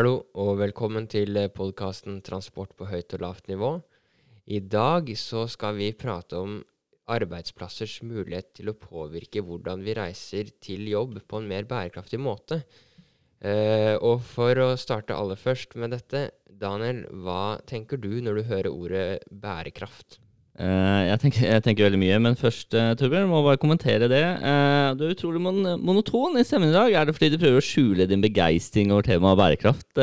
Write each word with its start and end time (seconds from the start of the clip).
Hallo 0.00 0.22
og 0.40 0.54
velkommen 0.56 1.04
til 1.12 1.36
podkasten 1.52 2.22
'Transport 2.24 2.70
på 2.72 2.86
høyt 2.88 3.12
og 3.18 3.20
lavt 3.20 3.50
nivå'. 3.50 3.82
I 4.48 4.60
dag 4.64 5.10
så 5.12 5.42
skal 5.44 5.74
vi 5.76 5.90
prate 5.92 6.38
om 6.40 6.54
arbeidsplassers 7.04 7.98
mulighet 8.00 8.48
til 8.56 8.70
å 8.70 8.76
påvirke 8.80 9.42
hvordan 9.44 9.84
vi 9.84 9.92
reiser 9.98 10.54
til 10.64 10.88
jobb 10.88 11.20
på 11.28 11.42
en 11.42 11.50
mer 11.52 11.68
bærekraftig 11.68 12.16
måte. 12.16 12.62
Uh, 13.44 14.00
og 14.00 14.24
for 14.24 14.56
å 14.64 14.70
starte 14.80 15.12
aller 15.12 15.36
først 15.36 15.76
med 15.76 15.92
dette, 15.92 16.30
Daniel, 16.48 17.04
hva 17.20 17.60
tenker 17.68 18.00
du 18.00 18.22
når 18.24 18.40
du 18.40 18.42
hører 18.54 18.72
ordet 18.72 19.28
bærekraft? 19.28 20.16
Uh, 20.60 21.06
jeg, 21.08 21.18
tenker, 21.22 21.44
jeg, 21.46 21.62
tenker, 21.64 21.86
veldig 21.86 21.98
mye, 22.02 22.16
men 22.20 22.34
først, 22.36 22.74
uh, 22.76 22.90
Torbjørn, 23.00 23.30
må 23.30 23.38
bare 23.46 23.60
kommentere 23.60 24.10
det. 24.12 24.24
Uh, 24.42 24.90
du 24.98 25.06
er 25.06 25.14
utrolig 25.14 25.40
mon 25.40 25.62
monoton 25.80 26.36
i 26.36 26.44
stemmen 26.44 26.68
i 26.68 26.76
dag. 26.76 26.92
Er 26.92 27.08
det 27.08 27.14
fordi 27.16 27.30
du 27.32 27.38
prøver 27.40 27.62
å 27.62 27.64
skjule 27.64 28.08
din 28.10 28.20
begeistring 28.20 28.92
over 28.92 29.06
temaet 29.08 29.40
bærekraft, 29.40 30.02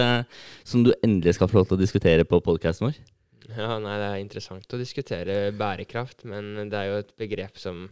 som 0.65 0.87
du 0.87 0.95
endelig 1.05 1.35
skal 1.37 1.51
få 1.51 1.59
lov 1.59 1.69
til 1.69 1.77
å 1.77 1.83
diskutere 1.83 2.25
på 2.25 2.41
podkasten 2.41 2.89
vår? 2.89 2.97
Ja, 3.53 3.77
nei, 3.79 3.99
Det 4.01 4.07
er 4.07 4.23
interessant 4.23 4.73
å 4.73 4.81
diskutere 4.81 5.37
bærekraft, 5.55 6.25
men 6.25 6.71
det 6.71 6.79
er 6.81 6.89
jo 6.89 6.99
et 7.03 7.13
begrep 7.21 7.61
som 7.61 7.85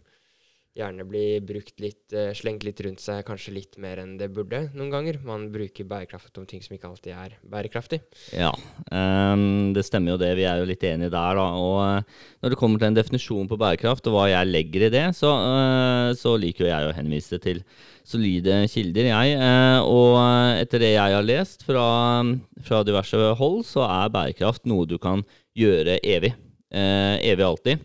gjerne 0.76 1.06
blir 1.08 1.40
brukt 1.46 1.80
litt, 1.80 2.04
uh, 2.14 2.30
slengt 2.36 2.64
litt 2.66 2.80
rundt 2.84 3.02
seg, 3.02 3.22
kanskje 3.26 3.54
litt 3.54 3.78
mer 3.82 4.00
enn 4.02 4.16
det 4.20 4.28
burde 4.34 4.66
noen 4.76 4.92
ganger. 4.92 5.18
Man 5.26 5.48
bruker 5.52 5.88
bærekraft 5.88 6.36
om 6.40 6.46
ting 6.48 6.62
som 6.64 6.76
ikke 6.76 6.90
alltid 6.90 7.14
er 7.16 7.36
bærekraftig. 7.48 8.02
Ja, 8.36 8.52
um, 8.90 9.72
det 9.76 9.86
stemmer 9.88 10.14
jo 10.14 10.20
det. 10.20 10.34
Vi 10.38 10.46
er 10.48 10.60
jo 10.60 10.68
litt 10.68 10.84
enige 10.86 11.12
der, 11.14 11.40
da. 11.40 11.46
Og 11.56 11.78
uh, 11.80 12.22
når 12.44 12.52
det 12.52 12.60
kommer 12.60 12.82
til 12.82 12.90
en 12.90 12.98
definisjon 12.98 13.50
på 13.50 13.60
bærekraft, 13.60 14.08
og 14.10 14.18
hva 14.18 14.28
jeg 14.32 14.52
legger 14.52 14.86
i 14.88 14.92
det, 14.92 15.06
så, 15.16 15.32
uh, 15.32 16.10
så 16.18 16.36
liker 16.40 16.66
jo 16.66 16.72
jeg 16.72 16.90
å 16.90 16.96
henvise 16.96 17.40
til 17.42 17.64
solide 18.06 18.60
kilder, 18.70 19.08
jeg. 19.10 19.38
og 19.90 20.12
etter 20.60 20.78
det 20.78 20.92
jeg 20.92 21.14
har 21.16 21.24
lest 21.26 21.64
fra, 21.66 21.86
fra 22.62 22.84
diverse 22.86 23.18
hold, 23.40 23.64
så 23.66 23.82
er 23.82 24.12
bærekraft 24.14 24.62
noe 24.70 24.86
du 24.86 24.94
kan 25.02 25.24
gjøre 25.58 25.98
evig. 26.06 26.30
evig 26.70 27.46
alltid. 27.48 27.82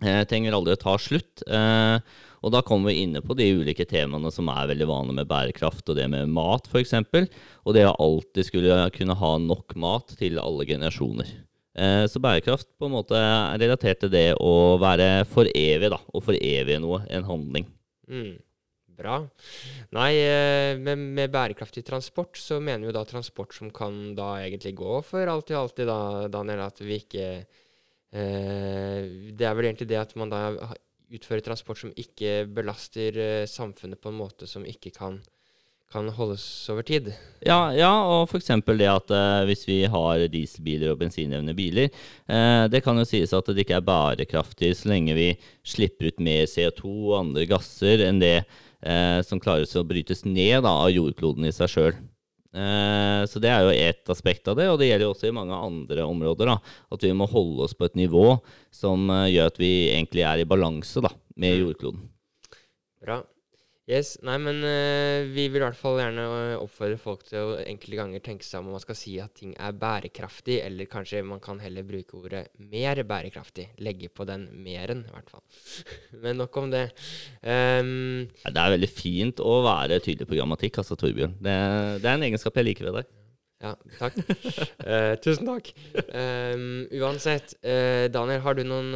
Eh, 0.00 0.22
trenger 0.24 0.56
aldri 0.56 0.74
å 0.76 0.80
ta 0.80 0.96
slutt. 1.00 1.42
Eh, 1.44 2.00
og 2.40 2.54
da 2.54 2.62
kommer 2.64 2.88
vi 2.88 3.04
inne 3.04 3.20
på 3.20 3.36
de 3.36 3.50
ulike 3.52 3.84
temaene 3.88 4.32
som 4.32 4.48
er 4.48 4.70
veldig 4.70 4.88
vanlige 4.88 5.18
med 5.18 5.28
bærekraft, 5.28 5.84
og 5.92 5.98
det 5.98 6.08
med 6.08 6.32
mat 6.32 6.70
f.eks. 6.70 6.94
Og 7.66 7.76
det 7.76 7.84
å 7.84 7.96
alltid 8.00 8.48
skulle 8.48 8.82
kunne 8.96 9.18
ha 9.20 9.32
nok 9.44 9.76
mat 9.80 10.16
til 10.20 10.40
alle 10.40 10.64
generasjoner. 10.68 11.34
Eh, 11.76 12.04
så 12.08 12.22
bærekraft 12.22 12.70
på 12.80 12.88
en 12.88 12.96
måte 12.96 13.18
er 13.18 13.60
relatert 13.60 14.00
til 14.04 14.12
det 14.12 14.30
å 14.40 14.78
være 14.80 15.26
for 15.28 15.50
evig, 15.52 15.92
da. 15.92 16.00
Og 16.14 16.24
forevige 16.24 16.80
noe, 16.80 17.04
en 17.12 17.28
handling. 17.28 17.68
Mm. 18.08 18.38
Bra. 19.00 19.22
Nei, 19.96 20.10
med, 20.76 21.00
med, 21.00 21.30
bærekraftig 21.32 21.86
transport 21.86 22.36
så 22.36 22.58
mener 22.60 22.84
vi 22.84 22.90
jo 22.90 22.96
da 22.98 23.04
transport 23.08 23.54
som 23.56 23.70
kan 23.72 24.10
da 24.16 24.34
egentlig 24.42 24.74
gå 24.76 24.98
for 25.08 25.24
alltid 25.24 25.56
og 25.56 25.62
alltid, 25.62 25.88
da, 25.88 26.28
Daniel. 26.32 26.66
At 26.66 26.82
vi 26.84 26.98
ikke 27.00 27.30
det 28.10 29.46
er 29.46 29.54
vel 29.54 29.68
egentlig 29.68 29.86
det 29.90 30.00
at 30.00 30.16
man 30.18 30.32
da 30.32 30.40
utfører 31.10 31.42
transport 31.44 31.82
som 31.82 31.92
ikke 31.98 32.44
belaster 32.54 33.18
eh, 33.18 33.50
samfunnet 33.50 34.00
på 34.00 34.12
en 34.12 34.18
måte 34.20 34.46
som 34.50 34.64
ikke 34.66 34.92
kan, 34.94 35.18
kan 35.90 36.08
holdes 36.14 36.44
over 36.70 36.86
tid. 36.86 37.10
Ja, 37.46 37.72
ja 37.74 37.90
og 38.06 38.30
f.eks. 38.30 38.52
det 38.68 38.88
at 38.90 39.10
uh, 39.10 39.42
hvis 39.48 39.66
vi 39.66 39.80
har 39.90 40.26
dieselbiler 40.30 40.92
og 40.92 41.00
bensindrevne 41.02 41.54
biler, 41.56 41.90
det 42.70 42.82
kan 42.84 42.98
jo 42.98 43.06
sies 43.08 43.34
at 43.34 43.50
det 43.50 43.64
ikke 43.64 43.80
er 43.80 43.86
bærekraftig 43.86 44.72
så 44.78 44.92
lenge 44.92 45.18
vi 45.18 45.30
slipper 45.66 46.12
ut 46.12 46.22
mer 46.22 46.46
CO2 46.50 46.84
og 46.86 47.16
andre 47.24 47.48
gasser 47.50 48.06
enn 48.06 48.22
det 48.22 48.38
som 49.26 49.36
klares 49.42 49.74
å 49.76 49.82
brytes 49.84 50.22
ned 50.24 50.64
av 50.64 50.86
jordkloden 50.88 51.44
i 51.44 51.52
seg 51.52 51.68
sjøl. 51.68 51.98
Eh, 52.50 53.22
så 53.30 53.38
det 53.42 53.50
er 53.52 53.62
jo 53.62 53.74
ett 53.74 54.10
aspekt 54.10 54.48
av 54.50 54.56
det, 54.58 54.66
og 54.70 54.80
det 54.80 54.88
gjelder 54.88 55.06
jo 55.06 55.12
også 55.14 55.28
i 55.28 55.34
mange 55.34 55.54
andre 55.54 56.06
områder. 56.06 56.50
da, 56.50 56.56
At 56.90 57.04
vi 57.06 57.12
må 57.14 57.28
holde 57.30 57.66
oss 57.66 57.76
på 57.78 57.86
et 57.86 57.98
nivå 57.98 58.40
som 58.74 59.06
eh, 59.10 59.28
gjør 59.36 59.52
at 59.52 59.60
vi 59.62 59.72
egentlig 59.92 60.26
er 60.26 60.42
i 60.42 60.48
balanse 60.48 61.02
da, 61.04 61.12
med 61.38 61.60
jordkloden. 61.60 62.08
Bra. 63.00 63.22
Yes, 63.90 64.12
nei, 64.22 64.36
men 64.38 64.60
uh, 64.62 65.26
Vi 65.34 65.48
vil 65.50 65.58
i 65.58 65.64
hvert 65.64 65.78
fall 65.78 65.98
gjerne 65.98 66.24
oppfordre 66.60 66.98
folk 67.00 67.24
til 67.26 67.40
å 67.42 67.56
enkelte 67.64 67.98
ganger 67.98 68.22
tenke 68.22 68.46
seg 68.46 68.62
om 68.62 68.70
man 68.70 68.82
skal 68.82 68.98
si 68.98 69.16
at 69.22 69.34
ting 69.40 69.56
er 69.58 69.74
bærekraftig, 69.74 70.60
eller 70.62 70.86
kanskje 70.90 71.24
man 71.26 71.42
kan 71.42 71.58
heller 71.62 71.86
bruke 71.86 72.20
ordet 72.20 72.44
mer 72.70 73.02
bærekraftig. 73.08 73.66
Legge 73.82 74.12
på 74.14 74.26
den 74.28 74.46
meren, 74.62 75.02
i 75.08 75.14
hvert 75.14 75.32
fall. 75.32 75.42
men 76.22 76.38
nok 76.38 76.60
om 76.62 76.70
det. 76.70 76.86
Um, 77.42 78.28
det 78.44 78.54
er 78.54 78.76
veldig 78.76 78.92
fint 78.94 79.42
å 79.42 79.58
være 79.66 79.98
tydelig 80.04 80.28
på 80.30 80.38
grammatikk, 80.38 80.82
altså, 80.84 80.98
Torbjørn. 81.00 81.40
Det, 81.42 81.56
det, 81.98 82.06
er 82.06 82.14
en 82.14 82.28
egenskap 82.30 82.60
jeg 82.60 82.70
liker 82.70 82.90
ved 82.90 83.00
deg. 83.00 83.16
Ja, 83.60 83.74
takk. 84.00 84.16
Eh, 84.90 85.14
tusen 85.20 85.46
takk. 85.46 85.68
Um, 86.16 86.86
uansett, 86.96 87.52
eh, 87.60 88.08
Daniel, 88.12 88.40
har 88.40 88.56
du 88.56 88.62
noen 88.64 88.94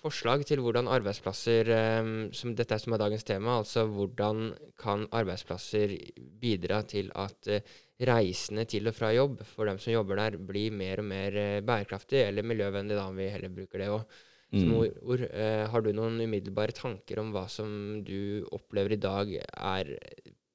forslag 0.00 0.44
til 0.48 0.62
hvordan 0.64 0.88
arbeidsplasser 0.88 1.68
um, 2.00 2.12
som 2.36 2.54
Dette 2.56 2.76
er 2.76 2.82
som 2.82 2.94
er 2.94 3.02
dagens 3.02 3.26
tema. 3.26 3.58
Altså 3.60 3.84
hvordan 3.90 4.54
kan 4.80 5.04
arbeidsplasser 5.10 5.92
bidra 6.40 6.80
til 6.88 7.10
at 7.18 7.50
uh, 7.50 7.76
reisene 8.10 8.64
til 8.70 8.88
og 8.88 8.96
fra 8.96 9.10
jobb 9.12 9.42
for 9.44 9.68
dem 9.68 9.80
som 9.82 9.92
jobber 9.92 10.22
der, 10.22 10.38
blir 10.38 10.72
mer 10.72 11.02
og 11.02 11.10
mer 11.10 11.36
uh, 11.36 11.60
bærekraftig, 11.66 12.22
eller 12.28 12.46
miljøvennlig, 12.46 12.96
da, 12.96 13.08
om 13.10 13.20
vi 13.20 13.30
heller 13.34 13.56
bruker 13.58 13.82
det 13.82 13.92
òg. 13.92 14.20
Mm. 14.50 14.72
ord. 15.06 15.20
Uh, 15.30 15.66
har 15.70 15.82
du 15.82 15.92
noen 15.94 16.16
umiddelbare 16.24 16.74
tanker 16.74 17.20
om 17.22 17.34
hva 17.34 17.44
som 17.50 18.00
du 18.06 18.46
opplever 18.50 18.96
i 18.96 19.02
dag 19.02 19.36
er 19.44 19.92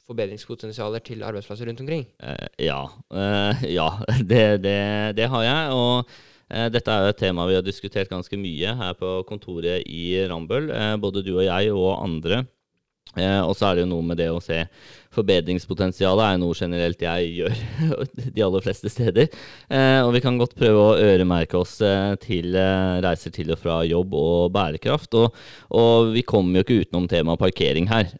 forbedringspotensialer 0.05 1.03
til 1.05 1.23
arbeidsplasser 1.25 1.67
rundt 1.69 1.81
omkring? 1.81 2.05
ja. 2.59 2.81
ja, 3.65 3.89
det, 4.31 4.45
det, 4.63 4.79
det 5.17 5.29
har 5.29 5.43
jeg. 5.43 5.75
og 5.75 6.15
Eh, 6.53 6.67
dette 6.69 6.93
er 6.93 7.07
jo 7.07 7.13
et 7.13 7.17
tema 7.17 7.47
vi 7.49 7.55
har 7.57 7.65
diskutert 7.65 8.11
ganske 8.11 8.37
mye 8.37 8.75
her 8.77 8.97
på 8.99 9.17
kontoret 9.29 9.85
i 9.89 10.21
Rambøll. 10.29 10.69
Eh, 10.69 10.93
både 11.01 11.23
du 11.25 11.33
og 11.39 11.45
jeg 11.47 11.73
og 11.73 12.03
andre. 12.03 12.43
Eh, 13.15 13.41
og 13.41 13.55
så 13.55 13.69
er 13.69 13.77
det 13.77 13.85
jo 13.85 13.91
noe 13.93 14.05
med 14.05 14.19
det 14.19 14.29
å 14.31 14.41
se 14.43 14.61
forbedringspotensialet 15.15 16.25
er 16.25 16.39
noe 16.41 16.57
generelt 16.57 17.03
jeg 17.05 17.29
gjør 17.37 17.59
de 18.35 18.43
aller 18.43 18.65
fleste 18.65 18.91
steder. 18.91 19.29
og 20.03 20.09
vi 20.11 20.21
kan 20.25 20.35
godt 20.35 20.57
prøve 20.59 20.81
å 20.81 20.97
øremerke 20.99 21.55
oss 21.55 21.77
til 22.19 22.57
reiser 23.05 23.31
til 23.31 23.53
og 23.55 23.61
fra 23.61 23.77
jobb 23.87 24.11
og 24.19 24.51
bærekraft. 24.51 25.15
Og, 25.15 25.39
og 25.71 26.11
vi 26.11 26.25
kommer 26.27 26.59
jo 26.59 26.65
ikke 26.65 26.81
utenom 26.83 27.07
temaet 27.07 27.39
parkering 27.39 27.87
her. 27.87 28.11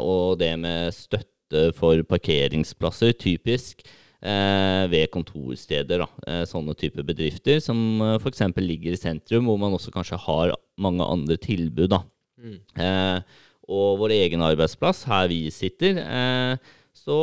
og 0.00 0.40
det 0.40 0.54
med 0.64 0.96
støtte 0.96 1.66
for 1.76 2.00
parkeringsplasser, 2.08 3.12
typisk 3.20 3.84
eh, 4.22 4.86
ved 4.90 5.10
kontorsteder. 5.14 6.04
Da. 6.04 6.08
Eh, 6.26 6.46
sånne 6.48 6.76
typer 6.78 7.06
bedrifter 7.06 7.60
som 7.64 8.00
eh, 8.04 8.16
f.eks. 8.20 8.42
ligger 8.60 8.96
i 8.96 9.00
sentrum, 9.00 9.48
hvor 9.48 9.60
man 9.60 9.76
også 9.76 9.92
kanskje 9.94 10.20
har 10.26 10.54
mange 10.80 11.04
andre 11.04 11.38
tilbud. 11.40 11.90
Da. 11.92 12.02
Mm. 12.40 12.58
Eh, 12.80 13.40
og 13.70 14.00
vår 14.02 14.16
egen 14.18 14.42
arbeidsplass, 14.44 15.04
her 15.10 15.30
vi 15.30 15.44
sitter, 15.54 16.02
eh, 16.02 16.76
så 16.96 17.18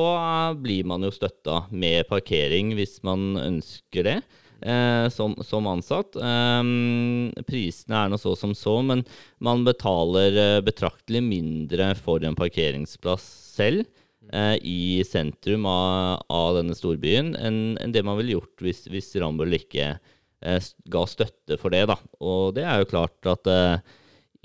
blir 0.57 0.87
man 0.87 1.03
jo 1.05 1.13
støtta 1.13 1.65
med 1.69 2.07
parkering 2.09 2.73
hvis 2.77 2.97
man 3.05 3.35
ønsker 3.41 4.07
det. 4.07 4.19
Eh, 4.57 5.05
som, 5.13 5.35
som, 5.45 5.67
ansatt. 5.69 6.15
Eh, 6.17 7.43
prisene 7.45 7.99
er 7.99 8.09
nå 8.09 8.17
så 8.17 8.33
som 8.33 8.55
så, 8.57 8.79
men 8.81 9.03
man 9.43 9.61
betaler 9.67 10.33
eh, 10.33 10.63
betraktelig 10.65 11.21
mindre 11.21 11.91
for 11.99 12.25
en 12.25 12.37
parkeringsplass 12.37 13.27
selv 13.53 13.85
eh, 14.33 14.55
i 14.65 15.03
sentrum 15.05 15.67
av, 15.69 16.25
av 16.33 16.57
denne 16.57 16.77
storbyen 16.77 17.35
enn 17.37 17.77
en 17.83 17.93
det 17.93 18.01
man 18.07 18.17
ville 18.17 18.39
gjort 18.39 18.65
hvis, 18.65 18.87
hvis 18.89 19.13
Rambøll 19.21 19.59
ikke 19.59 19.91
eh, 19.93 20.73
ga 20.89 21.05
støtte 21.05 21.61
for 21.61 21.77
det. 21.77 21.85
Da. 21.93 21.99
Og 22.17 22.57
det 22.57 22.65
er 22.65 22.81
jo 22.81 22.91
klart 22.95 23.29
at 23.29 23.53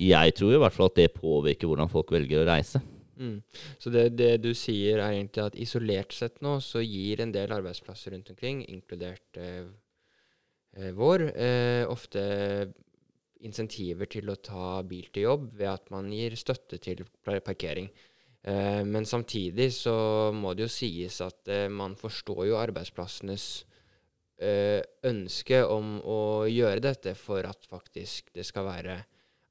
jeg 0.08 0.34
tror 0.38 0.56
i 0.56 0.60
hvert 0.62 0.74
fall 0.76 0.90
at 0.90 0.98
det 0.98 1.14
påvirker 1.14 1.70
hvordan 1.70 1.90
folk 1.92 2.12
velger 2.14 2.42
å 2.42 2.48
reise. 2.48 2.82
Mm. 3.22 3.38
Så 3.78 3.92
det, 3.92 4.06
det, 4.18 4.30
du 4.42 4.50
sier 4.56 4.98
er 4.98 5.14
egentlig 5.14 5.44
at 5.44 5.58
isolert 5.60 6.14
sett 6.16 6.40
nå 6.42 6.56
så 6.64 6.82
gir 6.82 7.22
en 7.22 7.34
del 7.34 7.52
arbeidsplasser 7.54 8.14
rundt 8.14 8.32
omkring, 8.32 8.64
inkludert 8.72 9.38
eh, 9.38 9.66
eh 10.78 10.94
vår, 10.96 11.28
eh, 11.36 11.82
ofte 11.90 12.22
insentiver 13.46 14.08
til 14.10 14.30
å 14.30 14.38
ta 14.38 14.80
bil 14.86 15.10
til 15.12 15.28
jobb 15.28 15.50
ved 15.58 15.68
at 15.70 15.92
man 15.94 16.10
gir 16.14 16.34
støtte 16.38 16.78
til 16.82 17.04
parkering. 17.24 17.90
Eh, 18.42 18.82
men 18.86 19.06
samtidig 19.06 19.70
så 19.74 19.94
må 20.34 20.54
det 20.54 20.66
jo 20.66 20.72
sies 20.72 21.20
at 21.22 21.50
eh, 21.50 21.68
man 21.70 21.94
forstår 21.98 22.46
jo 22.48 22.58
arbeidsplassenes 22.58 23.46
eh, 24.42 24.80
ønske 25.06 25.62
om 25.62 26.00
å 26.02 26.20
gjøre 26.50 26.82
dette 26.82 27.14
for 27.18 27.46
at 27.46 27.70
faktisk 27.70 28.32
det 28.34 28.46
skal 28.48 28.66
være 28.66 28.98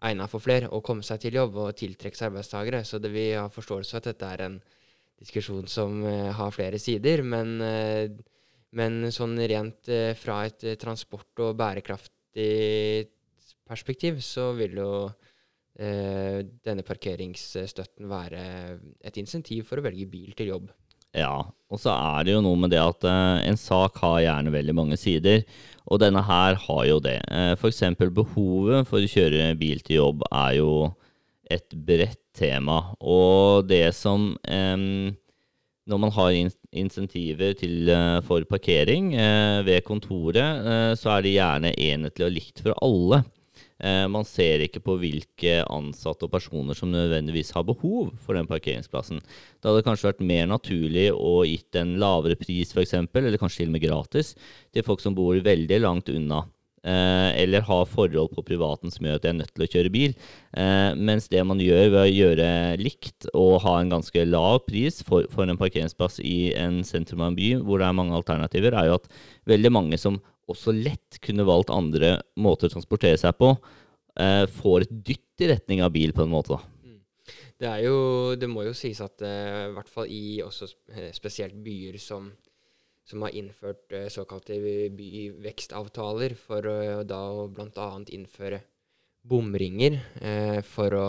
egnet 0.09 0.31
for 0.31 0.43
flere 0.43 0.69
å 0.73 0.81
komme 0.85 1.05
seg 1.05 1.21
til 1.21 1.37
jobb 1.37 1.57
og 1.61 1.75
tiltrekke 1.77 2.17
seg 2.17 2.31
arbeidstakere. 2.31 2.83
Så 2.87 2.99
det, 3.01 3.11
vi 3.13 3.31
har 3.35 3.53
forståelse 3.53 3.93
for 3.93 4.01
at 4.01 4.11
dette 4.11 4.29
er 4.33 4.45
en 4.47 4.59
diskusjon 5.21 5.67
som 5.69 6.01
eh, 6.07 6.29
har 6.33 6.53
flere 6.55 6.79
sider. 6.81 7.23
Men, 7.23 7.57
eh, 7.61 8.09
men 8.77 9.11
sånn 9.13 9.37
rent 9.51 9.91
eh, 9.91 10.13
fra 10.17 10.43
et 10.49 10.65
transport- 10.81 11.43
og 11.45 11.57
bærekraftig 11.59 13.09
perspektiv 13.67 14.23
så 14.25 14.51
vil 14.57 14.81
jo 14.81 14.93
denne 15.81 16.83
parkeringsstøtten 16.85 18.09
være 18.11 18.41
et 19.07 19.15
insentiv 19.17 19.63
for 19.69 19.79
å 19.79 19.85
velge 19.85 20.03
bil 20.11 20.35
til 20.37 20.51
jobb. 20.51 20.67
Ja, 21.17 21.43
og 21.71 21.79
så 21.79 21.91
er 21.91 22.25
det 22.27 22.35
jo 22.35 22.43
noe 22.43 22.59
med 22.59 22.71
det 22.73 22.79
at 22.79 23.05
eh, 23.07 23.43
en 23.49 23.59
sak 23.59 23.99
har 24.03 24.21
gjerne 24.25 24.53
veldig 24.53 24.75
mange 24.75 24.97
sider, 24.99 25.43
og 25.87 25.99
denne 26.03 26.23
her 26.23 26.59
har 26.65 26.83
jo 26.87 26.99
det. 27.03 27.17
Eh, 27.31 27.53
F.eks. 27.57 27.83
behovet 28.15 28.87
for 28.87 28.99
å 28.99 29.11
kjøre 29.11 29.51
bil 29.59 29.83
til 29.83 30.01
jobb 30.01 30.25
er 30.29 30.57
jo 30.59 30.71
et 31.51 31.75
bredt 31.75 32.19
tema. 32.37 32.93
Og 33.03 33.67
det 33.67 33.89
som 33.95 34.37
Når 35.91 35.97
man 35.99 36.11
har 36.13 36.31
in 36.31 36.51
insentiver 36.71 37.53
til, 37.57 37.89
eh, 37.89 38.21
for 38.23 38.43
parkering 38.47 39.11
ved 39.65 39.83
kontoret, 39.83 40.95
så 40.95 41.17
er 41.17 41.21
det 41.21 41.35
gjerne 41.35 41.73
enhetlig 41.75 42.25
og 42.25 42.31
likt 42.31 42.61
for 42.63 42.77
alle. 42.79 43.23
Eh, 43.81 44.05
man 44.13 44.25
ser 44.27 44.61
ikke 44.65 44.81
på 44.85 44.95
hvilke 45.01 45.61
ansatte 45.65 46.27
og 46.27 46.33
personer 46.35 46.77
som 46.77 46.91
nødvendigvis 46.93 47.53
har 47.55 47.65
behov 47.65 48.13
for 48.21 48.37
den 48.37 48.49
parkeringsplassen. 48.49 49.21
Det 49.21 49.69
hadde 49.69 49.85
kanskje 49.87 50.11
vært 50.11 50.25
mer 50.31 50.49
naturlig 50.51 51.09
å 51.15 51.41
gitt 51.49 51.81
en 51.81 51.97
lavere 52.01 52.37
pris, 52.39 52.75
f.eks., 52.75 52.99
eller 53.01 53.41
kanskje 53.41 53.63
til 53.63 53.71
og 53.71 53.77
med 53.77 53.85
gratis, 53.85 54.33
til 54.73 54.85
folk 54.85 55.01
som 55.01 55.17
bor 55.17 55.37
veldig 55.41 55.81
langt 55.81 56.13
unna. 56.13 56.45
Eh, 56.81 57.41
eller 57.43 57.61
har 57.61 57.85
forhold 57.85 58.31
på 58.33 58.41
privaten 58.41 58.89
som 58.89 59.05
gjør 59.05 59.19
at 59.19 59.25
de 59.25 59.29
er 59.29 59.35
nødt 59.37 59.51
til 59.53 59.65
å 59.65 59.69
kjøre 59.69 59.93
bil. 59.93 60.15
Eh, 60.57 60.97
mens 60.97 61.29
det 61.29 61.43
man 61.45 61.61
gjør 61.61 61.91
ved 61.93 62.01
å 62.01 62.09
gjøre 62.09 62.47
likt 62.81 63.27
og 63.37 63.59
ha 63.65 63.75
en 63.77 63.91
ganske 63.93 64.25
lav 64.25 64.63
pris 64.65 64.97
for, 65.05 65.29
for 65.29 65.45
en 65.45 65.61
parkeringsplass 65.61 66.17
i 66.25 66.55
en 66.57 66.81
sentrum 66.87 67.21
av 67.21 67.31
en 67.31 67.37
by 67.37 67.51
hvor 67.61 67.81
det 67.81 67.89
er 67.89 67.97
mange 67.99 68.17
alternativer, 68.17 68.73
er 68.73 68.89
jo 68.89 68.97
at 68.97 69.09
veldig 69.49 69.73
mange 69.77 70.01
som 70.01 70.17
også 70.51 70.73
lett 70.75 71.19
kunne 71.23 71.47
valgt 71.47 71.73
andre 71.73 72.17
måter 72.41 72.69
å 72.69 72.75
transportere 72.75 73.19
seg 73.19 73.35
på, 73.39 73.53
eh, 74.19 74.45
får 74.45 74.85
et 74.85 74.93
dytt 75.09 75.43
i 75.45 75.49
retning 75.53 75.81
av 75.83 75.91
bil 75.95 76.13
på 76.13 76.25
en 76.25 76.33
måte. 76.33 76.59
Det 77.61 77.69
er 77.69 77.83
jo 77.85 78.35
Det 78.35 78.49
må 78.49 78.63
jo 78.65 78.73
sies 78.73 78.99
at 79.01 79.21
eh, 79.21 79.69
i 79.69 79.73
hvert 79.75 79.89
fall 79.89 80.07
i 80.09 80.41
også 80.41 80.69
eh, 80.95 81.11
spesielt 81.13 81.55
byer 81.61 81.99
som, 82.01 82.31
som 83.05 83.21
har 83.21 83.35
innført 83.37 83.91
eh, 83.93 84.09
såkalte 84.09 84.57
byvekstavtaler 84.97 86.35
for 86.35 86.65
å 86.65 87.03
da 87.03 87.21
bl.a. 87.47 87.89
innføre 88.09 88.63
bomringer 89.21 89.99
eh, 90.21 90.61
for 90.65 90.97
å 90.97 91.05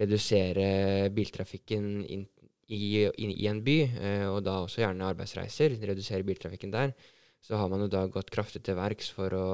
redusere 0.00 1.10
biltrafikken 1.12 1.88
inn 2.08 2.24
i, 2.72 3.04
i 3.04 3.48
en 3.50 3.60
by, 3.64 3.78
eh, 3.84 4.26
og 4.30 4.40
da 4.46 4.62
også 4.64 4.82
gjerne 4.82 5.10
arbeidsreiser, 5.12 5.76
redusere 5.82 6.24
biltrafikken 6.26 6.72
der, 6.72 6.94
så 7.42 7.58
har 7.58 7.70
man 7.70 7.84
jo 7.84 7.90
da 7.90 8.06
gått 8.10 8.30
kraftig 8.32 8.62
til 8.66 8.78
verks 8.78 9.10
for 9.12 9.34
å 9.34 9.46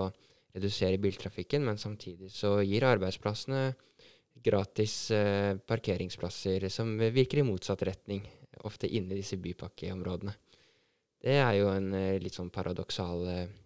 redusere 0.55 1.01
biltrafikken, 1.01 1.65
men 1.65 1.81
samtidig 1.81 2.31
så 2.33 2.59
gir 2.65 2.87
arbeidsplassene 2.89 3.73
gratis 4.45 5.11
eh, 5.11 5.57
parkeringsplasser 5.67 6.69
som 6.73 6.95
virker 6.99 7.43
i 7.43 7.47
motsatt 7.47 7.83
retning, 7.89 8.23
ofte 8.69 8.91
inne 8.91 9.15
i 9.15 9.23
disse 9.23 9.39
bypakkeområdene. 9.41 10.35
Det 11.19 11.35
er 11.41 11.55
jo 11.59 11.73
en 11.73 11.91
eh, 11.97 12.21
litt 12.23 12.37
sånn 12.39 12.53
paradoksal 12.55 13.25
eh, 13.33 13.57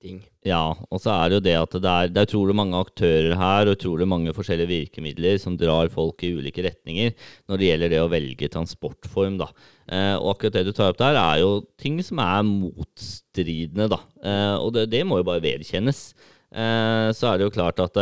ting. 0.00 0.20
Ja, 0.46 0.72
og 0.88 1.02
så 1.02 1.12
er 1.12 1.28
det 1.28 1.38
jo 1.38 1.44
det 1.44 1.54
at 1.58 1.76
det 1.76 1.92
er, 1.92 2.10
det 2.10 2.22
er 2.22 2.28
utrolig 2.28 2.56
mange 2.56 2.78
aktører 2.80 3.36
her, 3.36 3.68
og 3.68 3.76
utrolig 3.76 4.08
mange 4.08 4.34
forskjellige 4.36 4.70
virkemidler 4.70 5.38
som 5.42 5.58
drar 5.60 5.92
folk 5.92 6.24
i 6.24 6.32
ulike 6.36 6.64
retninger 6.64 7.12
når 7.50 7.60
det 7.60 7.70
gjelder 7.70 7.94
det 7.94 8.02
å 8.02 8.10
velge 8.12 8.50
transportform, 8.52 9.38
da. 9.42 9.50
Eh, 9.90 10.16
og 10.16 10.34
akkurat 10.34 10.58
det 10.58 10.66
du 10.70 10.74
tar 10.76 10.94
opp 10.94 11.00
der, 11.00 11.18
er 11.20 11.42
jo 11.42 11.52
ting 11.80 12.00
som 12.06 12.22
er 12.24 12.44
motstridende, 12.48 13.90
da. 13.92 14.00
Eh, 14.24 14.56
og 14.58 14.72
det, 14.76 14.88
det 14.94 15.04
må 15.06 15.20
jo 15.20 15.28
bare 15.28 15.44
vedkjennes. 15.44 16.04
Eh, 16.50 17.08
så 17.16 17.30
er 17.30 17.38
det 17.38 17.50
jo 17.50 17.56
klart 17.60 17.82
at 17.84 18.00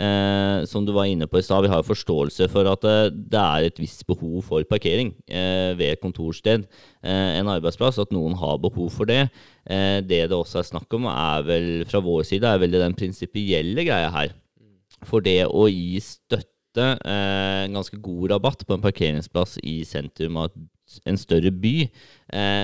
eh, 0.00 0.64
som 0.68 0.84
du 0.86 0.92
var 0.94 1.08
inne 1.10 1.28
på 1.30 1.38
i 1.38 1.44
stad, 1.44 1.64
vi 1.64 1.72
har 1.72 1.86
forståelse 1.86 2.48
for 2.52 2.68
at 2.70 2.86
eh, 2.88 3.10
det 3.12 3.40
er 3.40 3.68
et 3.68 3.80
visst 3.82 4.04
behov 4.08 4.40
for 4.48 4.66
parkering 4.68 5.12
eh, 5.28 5.72
ved 5.78 6.00
kontorsted, 6.02 6.66
eh, 7.04 7.30
en 7.38 7.50
arbeidsplass, 7.52 8.00
at 8.02 8.14
noen 8.14 8.36
har 8.40 8.60
behov 8.62 8.90
for 8.94 9.10
det. 9.10 9.28
Eh, 9.66 10.00
det 10.04 10.24
det 10.30 10.36
også 10.36 10.62
er 10.62 10.70
snakk 10.72 10.98
om, 10.98 11.08
er 11.10 11.46
vel 11.46 11.68
fra 11.90 12.02
vår 12.04 12.24
side, 12.28 12.48
er 12.48 12.62
vel 12.62 12.76
den 12.78 12.98
prinsipielle 12.98 13.86
greia 13.86 14.10
her. 14.14 14.34
For 15.04 15.24
det 15.24 15.42
å 15.46 15.66
gi 15.70 16.00
støtte, 16.02 16.50
eh, 17.04 17.64
en 17.64 17.76
ganske 17.78 18.00
god 18.02 18.30
rabatt 18.34 18.66
på 18.66 18.76
en 18.76 18.84
parkeringsplass 18.84 19.58
i 19.62 19.82
sentrum 19.86 20.40
av 20.42 20.54
en 21.08 21.16
større 21.16 21.48
by, 21.48 21.88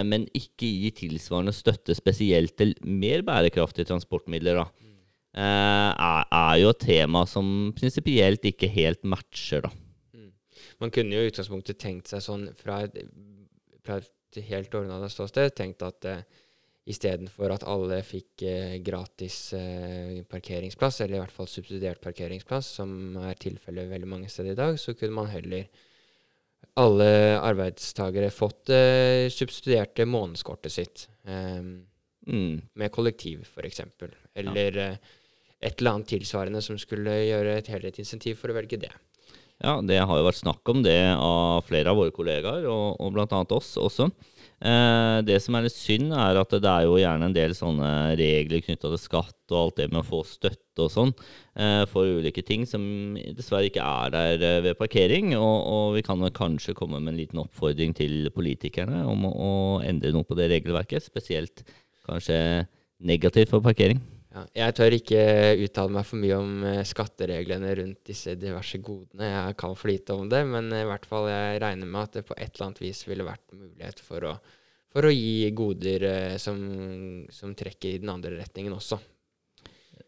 men 0.05 0.27
ikke 0.37 0.69
gi 0.69 0.91
tilsvarende 0.93 1.55
støtte 1.56 1.94
spesielt 1.97 2.53
til 2.61 2.75
mer 2.85 3.25
bærekraftige 3.25 3.88
transportmidler, 3.88 4.61
da, 4.61 4.67
er, 5.35 6.25
er 6.35 6.56
jo 6.59 6.73
et 6.73 6.82
tema 6.82 7.25
som 7.29 7.71
prinsipielt 7.77 8.44
ikke 8.50 8.71
helt 8.73 9.05
matcher, 9.06 9.67
da. 9.67 9.71
Man 10.81 10.93
kunne 10.94 11.12
jo 11.12 11.27
i 11.27 11.29
utgangspunktet 11.29 11.79
tenkt 11.81 12.09
seg 12.09 12.23
sånn 12.25 12.47
fra 12.56 12.79
et, 12.87 12.94
fra 13.85 13.99
et 14.00 14.41
helt 14.49 14.75
ordna 14.79 15.11
ståsted, 15.12 15.53
tenkt 15.59 15.85
at 15.85 16.06
eh, 16.09 16.23
istedenfor 16.88 17.53
at 17.53 17.67
alle 17.69 17.99
fikk 18.06 18.44
eh, 18.49 18.79
gratis 18.85 19.53
eh, 19.59 20.23
parkeringsplass, 20.31 21.03
eller 21.05 21.19
i 21.19 21.23
hvert 21.25 21.37
fall 21.37 21.50
subsidiert 21.53 22.00
parkeringsplass, 22.00 22.73
som 22.81 23.19
er 23.21 23.37
tilfellet 23.41 23.91
veldig 23.93 24.09
mange 24.09 24.32
steder 24.32 24.56
i 24.56 24.61
dag, 24.62 24.81
så 24.81 24.97
kunne 24.97 25.19
man 25.21 25.29
heller 25.32 25.69
alle 26.81 27.11
arbeidstagere 27.44 28.32
fått 28.32 28.73
eh, 28.73 29.29
subsidierte 29.32 30.09
månedskortet 30.09 30.79
sitt. 30.81 31.06
Eh, 31.29 31.62
Mm. 32.29 32.61
med 32.77 32.93
kollektiv, 32.93 33.47
f.eks. 33.49 33.81
Eller 34.37 34.77
eh, 34.79 34.97
et 35.61 35.77
eller 35.79 35.99
annet 35.99 36.11
tilsvarende 36.15 36.62
som 36.65 36.79
skulle 36.81 37.15
gjøre 37.29 37.59
et 37.59 37.71
helhetlig 37.73 38.07
insentiv 38.07 38.41
for 38.41 38.53
å 38.53 38.57
velge 38.57 38.81
det. 38.81 38.93
Ja, 39.61 39.77
det 39.85 39.99
har 40.01 40.17
jo 40.17 40.25
vært 40.25 40.41
snakk 40.41 40.69
om 40.73 40.81
det 40.81 40.99
av 41.12 41.67
flere 41.69 41.93
av 41.93 41.99
våre 42.01 42.12
kollegaer, 42.17 42.65
og, 42.71 42.97
og 42.97 43.12
bl.a. 43.12 43.41
oss 43.53 43.75
også. 43.77 44.09
Eh, 44.61 45.19
det 45.25 45.39
som 45.41 45.57
er 45.57 45.67
litt 45.67 45.77
synd, 45.77 46.15
er 46.17 46.37
at 46.41 46.53
det 46.53 46.69
er 46.69 46.85
jo 46.85 46.99
gjerne 47.01 47.29
en 47.29 47.37
del 47.37 47.53
sånne 47.57 47.91
regler 48.21 48.61
knytta 48.65 48.91
til 48.93 49.01
skatt 49.01 49.53
og 49.53 49.59
alt 49.59 49.79
det 49.81 49.87
med 49.89 50.03
å 50.03 50.05
få 50.05 50.21
støtte 50.29 50.85
og 50.85 50.91
sånn 50.93 51.12
eh, 51.57 51.85
for 51.89 52.09
ulike 52.09 52.45
ting 52.45 52.67
som 52.69 52.83
dessverre 53.37 53.69
ikke 53.69 53.85
er 53.85 54.13
der 54.17 54.45
eh, 54.45 54.61
ved 54.65 54.79
parkering. 54.81 55.35
Og, 55.37 55.56
og 55.65 55.97
vi 55.97 56.05
kan 56.05 56.25
kanskje 56.37 56.77
komme 56.77 57.01
med 57.01 57.15
en 57.15 57.21
liten 57.21 57.41
oppfordring 57.41 57.97
til 57.97 58.29
politikerne 58.37 59.03
om 59.09 59.29
å, 59.29 59.33
å 59.33 59.53
endre 59.85 60.13
noe 60.17 60.29
på 60.29 60.37
det 60.41 60.49
regelverket, 60.53 61.09
spesielt 61.09 61.65
kanskje 62.09 62.41
negativt 63.01 63.53
for 63.53 63.65
parkering. 63.65 64.01
Ja, 64.31 64.44
jeg 64.55 64.75
tør 64.79 64.94
ikke 64.94 65.22
uttale 65.65 65.91
meg 65.96 66.06
for 66.06 66.22
mye 66.22 66.37
om 66.39 66.65
eh, 66.69 66.84
skattereglene 66.87 67.72
rundt 67.81 68.01
disse 68.06 68.37
diverse 68.39 68.79
godene. 68.79 69.27
Jeg 69.27 69.56
kan 69.58 69.75
for 69.75 69.91
lite 69.91 70.15
om 70.15 70.29
det, 70.31 70.44
men 70.46 70.70
i 70.70 70.84
hvert 70.87 71.08
fall 71.10 71.27
jeg 71.32 71.58
regner 71.65 71.91
med 71.91 72.05
at 72.05 72.19
det 72.20 72.27
på 72.29 72.37
et 72.37 72.53
eller 72.53 72.69
annet 72.69 72.82
vis 72.84 73.03
ville 73.08 73.27
vært 73.27 73.56
mulighet 73.56 74.03
for 74.06 74.29
å, 74.31 74.37
for 74.94 75.08
å 75.08 75.10
gi 75.10 75.51
goder 75.58 76.06
eh, 76.06 76.37
som, 76.39 76.60
som 77.34 77.56
trekker 77.58 77.96
i 77.96 78.03
den 78.05 78.15
andre 78.15 78.37
retningen 78.39 78.79
også. 78.79 79.01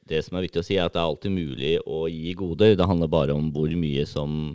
Det 0.07 0.23
som 0.23 0.39
er 0.39 0.47
viktig 0.47 0.63
å 0.63 0.67
si, 0.67 0.79
er 0.79 0.87
at 0.87 0.95
det 0.95 1.03
er 1.03 1.11
alltid 1.11 1.35
mulig 1.35 1.77
å 1.83 2.05
gi 2.11 2.33
goder. 2.39 2.77
Det 2.79 2.87
handler 2.87 3.11
bare 3.11 3.35
om 3.35 3.51
hvor 3.55 3.75
mye 3.79 4.07
som 4.07 4.53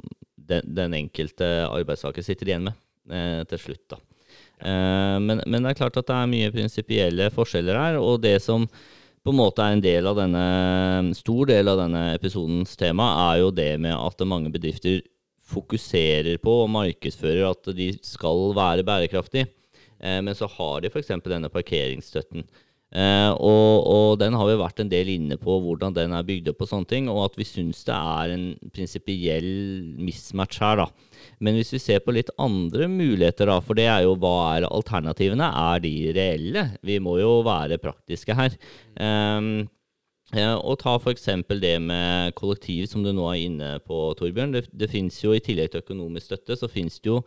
den, 0.48 0.64
den 0.64 0.96
enkelte 0.96 1.48
arbeidstaker 1.68 2.24
sitter 2.24 2.54
igjen 2.54 2.70
med 2.72 3.20
eh, 3.20 3.44
til 3.52 3.68
slutt. 3.68 3.86
da. 3.92 4.00
Eh, 4.64 5.18
men, 5.24 5.44
men 5.44 5.60
det 5.60 5.74
er 5.74 5.82
klart 5.84 6.00
at 6.00 6.08
det 6.08 6.18
er 6.18 6.32
mye 6.32 6.54
prinsipielle 6.56 7.34
forskjeller 7.36 7.80
her. 7.84 8.00
Og 8.00 8.22
det 8.24 8.38
som 8.44 8.68
på 9.28 9.34
en 9.34 9.42
måte 9.42 9.60
er 9.60 9.76
en 9.76 9.84
del 9.84 10.08
av 10.08 10.16
denne, 10.16 11.12
stor 11.18 11.50
del 11.50 11.68
av 11.68 11.82
denne 11.82 12.04
episodens 12.16 12.78
tema, 12.80 13.10
er 13.34 13.42
jo 13.42 13.50
det 13.52 13.74
med 13.84 13.92
at 13.92 14.24
mange 14.24 14.54
bedrifter 14.54 15.02
fokuserer 15.48 16.40
på 16.40 16.54
og 16.62 16.70
markedsfører 16.72 17.50
at 17.50 17.68
de 17.76 17.90
skal 18.08 18.54
være 18.56 18.86
bærekraftige. 18.88 19.50
Eh, 20.00 20.22
men 20.24 20.32
så 20.36 20.48
har 20.54 20.80
de 20.80 20.92
f.eks. 20.94 21.12
denne 21.26 21.52
parkeringsstøtten. 21.52 22.48
Eh, 22.96 23.32
og, 23.36 23.84
og 23.84 24.10
den 24.22 24.36
har 24.38 24.48
vi 24.48 24.56
vært 24.62 24.80
en 24.80 24.92
del 24.92 25.12
inne 25.12 25.36
på, 25.40 25.58
hvordan 25.64 25.96
den 25.96 26.16
er 26.16 26.28
bygd 26.28 26.54
opp 26.54 26.64
og 26.64 26.72
sånne 26.72 26.90
ting. 26.90 27.10
Og 27.12 27.26
at 27.26 27.38
vi 27.40 27.48
syns 27.48 27.84
det 27.88 27.96
er 27.98 28.36
en 28.36 28.48
prinsipiell 28.76 29.50
mismatch 30.00 30.62
her, 30.64 30.84
da. 30.84 30.90
Men 31.44 31.58
hvis 31.58 31.74
vi 31.76 31.82
ser 31.84 32.04
på 32.06 32.16
litt 32.16 32.32
andre 32.42 32.88
muligheter, 32.92 33.50
da, 33.52 33.60
for 33.64 33.78
det 33.78 33.88
er 33.92 34.06
jo 34.06 34.16
hva 34.22 34.36
er 34.56 34.70
alternativene? 34.70 35.50
Er 35.72 35.82
de 35.84 35.96
reelle? 36.16 36.68
Vi 36.86 37.00
må 37.04 37.18
jo 37.22 37.42
være 37.48 37.82
praktiske 37.82 38.38
her. 38.38 38.56
Um, 38.96 39.68
og 40.36 40.76
ta 40.82 40.98
f.eks. 41.00 41.30
det 41.62 41.78
med 41.80 42.34
kollektiv, 42.36 42.86
som 42.92 43.04
du 43.04 43.14
nå 43.16 43.30
er 43.32 43.46
inne 43.46 43.70
på, 43.80 44.14
Torbjørn. 44.20 44.52
Det, 44.52 44.66
det 44.76 44.90
finnes 44.92 45.16
jo, 45.24 45.32
I 45.32 45.40
tillegg 45.40 45.72
til 45.72 45.80
økonomisk 45.80 46.28
støtte, 46.28 46.58
så 46.60 46.68
finnes 46.68 47.00
det 47.00 47.08
jo 47.08 47.22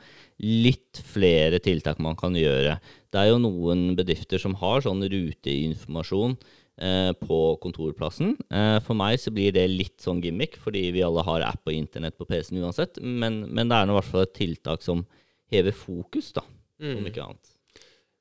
litt 0.44 1.00
flere 1.08 1.58
tiltak 1.58 1.98
man 1.98 2.16
kan 2.16 2.36
gjøre. 2.36 2.76
Det 3.10 3.20
er 3.20 3.30
jo 3.30 3.40
noen 3.40 3.94
bedrifter 3.96 4.38
som 4.38 4.54
har 4.60 4.84
sånn 4.84 5.00
ruteinformasjon 5.00 6.36
eh, 6.36 7.12
på 7.16 7.38
kontorplassen. 7.64 8.36
Eh, 8.52 8.76
for 8.84 8.98
meg 8.98 9.16
så 9.22 9.32
blir 9.32 9.56
det 9.56 9.64
litt 9.72 9.96
sånn 10.04 10.20
gimmick, 10.20 10.58
fordi 10.60 10.90
vi 10.92 11.04
alle 11.06 11.24
har 11.24 11.46
app 11.48 11.64
og 11.64 11.76
internett 11.76 12.18
på 12.20 12.28
PC-en 12.28 12.60
uansett. 12.66 13.00
Men, 13.00 13.46
men 13.48 13.72
det 13.72 13.80
er 13.80 13.88
nå 13.88 13.96
i 13.96 14.00
hvert 14.02 14.12
fall 14.12 14.28
et 14.28 14.36
tiltak 14.36 14.84
som 14.84 15.06
hever 15.50 15.72
fokus, 15.74 16.34
da, 16.36 16.44
om 17.00 17.08
ikke 17.08 17.24
annet. 17.24 17.56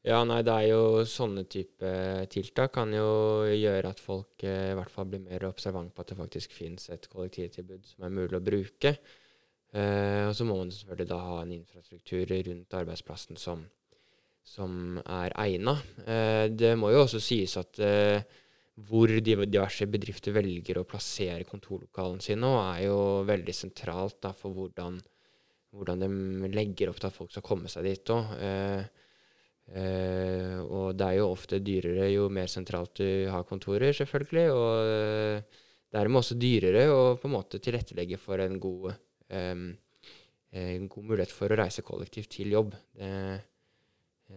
Ja, 0.07 0.21
nei, 0.23 0.39
det 0.47 0.53
er 0.55 0.67
jo 0.69 1.01
sånne 1.03 1.43
type 1.51 1.89
tiltak 2.31 2.71
kan 2.77 2.93
jo 2.95 3.09
gjøre 3.51 3.89
at 3.91 3.99
folk 3.99 4.45
eh, 4.47 4.69
i 4.71 4.77
hvert 4.77 4.93
fall 4.93 5.09
blir 5.11 5.25
mer 5.25 5.43
observant 5.49 5.91
på 5.91 6.05
at 6.05 6.13
det 6.13 6.19
faktisk 6.21 6.53
finnes 6.55 6.87
et 6.93 7.09
kollektivtilbud 7.11 7.83
som 7.89 8.05
er 8.07 8.13
mulig 8.15 8.37
å 8.37 8.43
bruke. 8.43 8.93
Eh, 9.75 10.23
og 10.23 10.31
så 10.37 10.47
må 10.47 10.55
man 10.61 10.71
selvfølgelig 10.71 11.09
da 11.09 11.17
ha 11.25 11.41
en 11.41 11.51
infrastruktur 11.57 12.31
rundt 12.47 12.77
arbeidsplassen 12.79 13.41
som, 13.41 13.65
som 14.47 15.01
er 15.03 15.35
egna. 15.43 15.75
Eh, 16.07 16.45
det 16.47 16.77
må 16.79 16.93
jo 16.95 17.03
også 17.03 17.19
sies 17.19 17.57
at 17.59 17.83
eh, 17.83 18.23
hvor 18.87 19.11
diverse 19.19 19.83
bedrifter 19.91 20.31
velger 20.35 20.79
å 20.79 20.87
plassere 20.87 21.43
kontorlokalene 21.43 22.23
sine 22.23 22.53
er 22.61 22.85
jo 22.85 22.99
veldig 23.27 23.55
sentralt 23.55 24.21
da, 24.23 24.31
for 24.31 24.55
hvordan, 24.55 24.95
hvordan, 25.75 26.07
de 26.07 26.55
legger 26.55 26.91
opp 26.91 27.03
til 27.03 27.11
at 27.11 27.19
folk 27.19 27.35
skal 27.35 27.45
komme 27.45 27.67
seg 27.67 27.91
dit 27.91 28.15
òg. 28.15 28.33
Eh, 28.39 29.05
og 29.69 30.95
det 30.97 31.05
er 31.05 31.17
jo 31.19 31.27
ofte 31.29 31.59
dyrere 31.61 32.07
jo 32.09 32.29
mer 32.33 32.49
sentralt 32.49 33.01
du 33.01 33.27
har 33.29 33.45
kontorer, 33.49 33.93
selvfølgelig. 33.93 34.47
Og 34.55 34.93
eh, 34.95 35.61
dermed 35.93 36.23
også 36.23 36.39
dyrere 36.39 36.87
å 36.93 37.03
på 37.21 37.29
en 37.29 37.35
måte 37.35 37.61
tilrettelegge 37.61 38.17
for 38.21 38.41
en 38.41 38.57
god, 38.61 38.91
um, 39.29 39.69
en 40.57 40.89
god 40.89 41.11
mulighet 41.11 41.33
for 41.33 41.51
å 41.51 41.59
reise 41.61 41.85
kollektivt 41.85 42.33
til 42.37 42.57
jobb. 42.57 42.73
Det, 42.97 43.13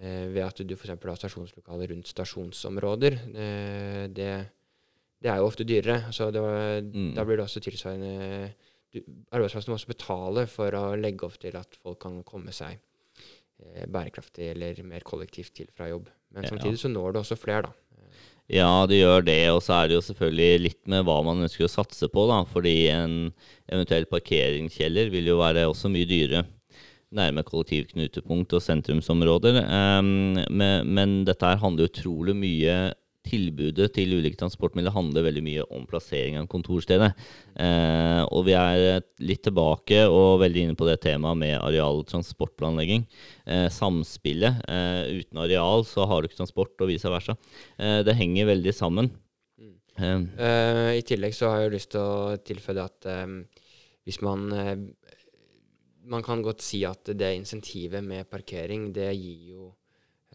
Eh, 0.00 0.26
ved 0.32 0.40
at 0.46 0.60
du 0.64 0.72
f.eks. 0.74 0.94
har 0.94 1.20
stasjonslokaler 1.20 1.90
rundt 1.92 2.08
stasjonsområder. 2.08 3.18
Eh, 3.28 4.04
det, 4.08 4.30
det, 5.20 5.28
er 5.28 5.40
jo 5.40 5.48
ofte 5.50 5.66
dyrere. 5.68 6.12
Så 6.12 6.30
det, 6.32 6.40
mm. 6.88 7.12
Da 7.16 7.26
blir 7.28 7.40
det 7.40 7.48
også 7.48 7.60
tilsvarende 7.64 8.54
Arbeidsplassen 9.32 9.72
må 9.72 9.78
også 9.78 9.88
betale 9.88 10.42
for 10.52 10.74
å 10.76 10.82
legge 11.00 11.24
opp 11.24 11.38
til 11.40 11.54
at 11.56 11.78
folk 11.80 11.96
kan 12.02 12.18
komme 12.28 12.52
seg 12.52 12.76
eh, 12.76 12.80
bærekraftig 13.92 14.50
eller 14.52 14.82
mer 14.86 15.04
kollektivt 15.06 15.54
til 15.56 15.70
fra 15.74 15.90
jobb. 15.90 16.10
Men 16.32 16.48
samtidig 16.48 16.80
så 16.80 16.90
når 16.90 17.12
det 17.12 17.22
også 17.22 17.38
flere, 17.38 17.68
da. 17.68 17.76
Ja, 18.52 18.84
det 18.90 18.98
gjør 18.98 19.22
det. 19.24 19.38
Og 19.54 19.62
så 19.64 19.76
er 19.78 19.88
det 19.88 19.96
jo 19.96 20.06
selvfølgelig 20.08 20.62
litt 20.64 20.80
med 20.90 21.04
hva 21.06 21.20
man 21.24 21.44
ønsker 21.44 21.68
å 21.68 21.70
satse 21.72 22.08
på, 22.12 22.26
da. 22.28 22.42
Fordi 22.48 22.74
en 22.92 23.14
eventuell 23.70 24.08
parkeringskjeller 24.10 25.12
vil 25.14 25.30
jo 25.30 25.38
være 25.40 25.68
også 25.70 25.92
mye 25.92 26.08
dyrere 26.08 26.44
nærme 27.12 27.44
kollektivknutepunkt 27.44 28.54
og 28.56 28.64
sentrumsområder. 28.64 29.58
Um, 29.68 30.38
men, 30.48 30.88
men, 30.88 31.16
dette 31.28 31.44
her 31.44 31.60
handler 31.60 31.90
utrolig 31.90 32.34
mye 32.38 32.76
Tilbudet 33.22 33.92
til 33.94 34.16
ulike 34.16 34.38
transportmidler 34.40 34.94
handler 34.94 35.26
veldig 35.28 35.42
mye 35.46 35.64
om 35.74 35.84
plassering 35.86 36.40
av 36.40 36.48
kontorstedet. 36.50 37.12
Eh, 37.54 38.22
og 38.26 38.46
vi 38.48 38.56
er 38.58 39.04
litt 39.22 39.44
tilbake 39.46 40.00
og 40.10 40.40
veldig 40.42 40.64
inne 40.66 40.78
på 40.78 40.88
det 40.88 40.98
temaet 41.04 41.38
med 41.38 41.54
areal- 41.60 42.00
og 42.02 42.08
transportplanlegging. 42.10 43.06
Eh, 43.46 43.68
samspillet. 43.70 44.64
Eh, 44.66 45.22
uten 45.22 45.42
areal 45.44 45.86
så 45.86 46.08
har 46.10 46.20
du 46.20 46.28
ikke 46.28 46.40
transport, 46.40 46.74
og 46.80 46.90
vice 46.90 47.10
versa. 47.10 47.36
det 47.78 48.14
henger 48.16 48.46
veldig 48.46 48.72
sammen. 48.74 49.10
Mm. 49.58 50.28
I 50.98 51.02
tillegg 51.06 51.34
så 51.34 51.50
har 51.50 51.62
jeg 51.62 51.74
lyst 51.74 51.90
til 51.92 52.00
å 52.00 52.36
tilføye 52.42 52.84
at 52.84 53.06
hvis 54.06 54.20
man 54.24 54.48
man 56.04 56.22
kan 56.22 56.42
godt 56.42 56.62
si 56.64 56.82
at 56.86 57.12
det 57.14 57.34
insentivet 57.36 58.02
med 58.04 58.28
parkering, 58.30 58.90
det 58.94 59.12
gir 59.14 59.52
jo 59.52 59.68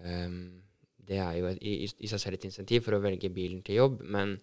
um, 0.03 0.67
Det 1.08 1.20
er 1.24 1.36
jo 1.40 1.52
i, 1.56 1.76
i, 1.88 2.10
seg 2.10 2.22
selv 2.22 2.38
et 2.38 2.48
insentiv 2.50 2.86
for 2.86 2.98
å 2.98 3.04
velge 3.04 3.32
bilen 3.34 3.62
til 3.66 3.82
jobb, 3.82 4.02
men 4.04 4.36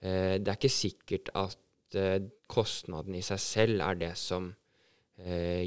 eh, 0.00 0.36
det 0.38 0.50
er 0.50 0.58
ikke 0.58 0.72
sikkert 0.72 1.32
at 1.38 1.98
eh, 1.98 2.20
kostnaden 2.50 3.16
i 3.18 3.24
seg 3.24 3.40
selv 3.42 3.82
er 3.86 3.98
det 3.98 4.12
som 4.20 4.50
eh, 5.18 5.64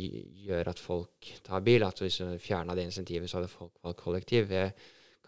gjør 0.48 0.72
at 0.72 0.84
folk 0.84 1.32
tar 1.46 1.66
bil. 1.66 1.84
At 1.88 2.00
hvis 2.04 2.22
du 2.24 2.38
fjerna 2.42 2.78
det 2.78 2.88
insentivet, 2.88 3.30
så 3.30 3.42
hadde 3.42 3.52
folk 3.52 3.76
valgt 3.84 4.04
kollektiv. 4.06 4.48
Det 4.52 4.70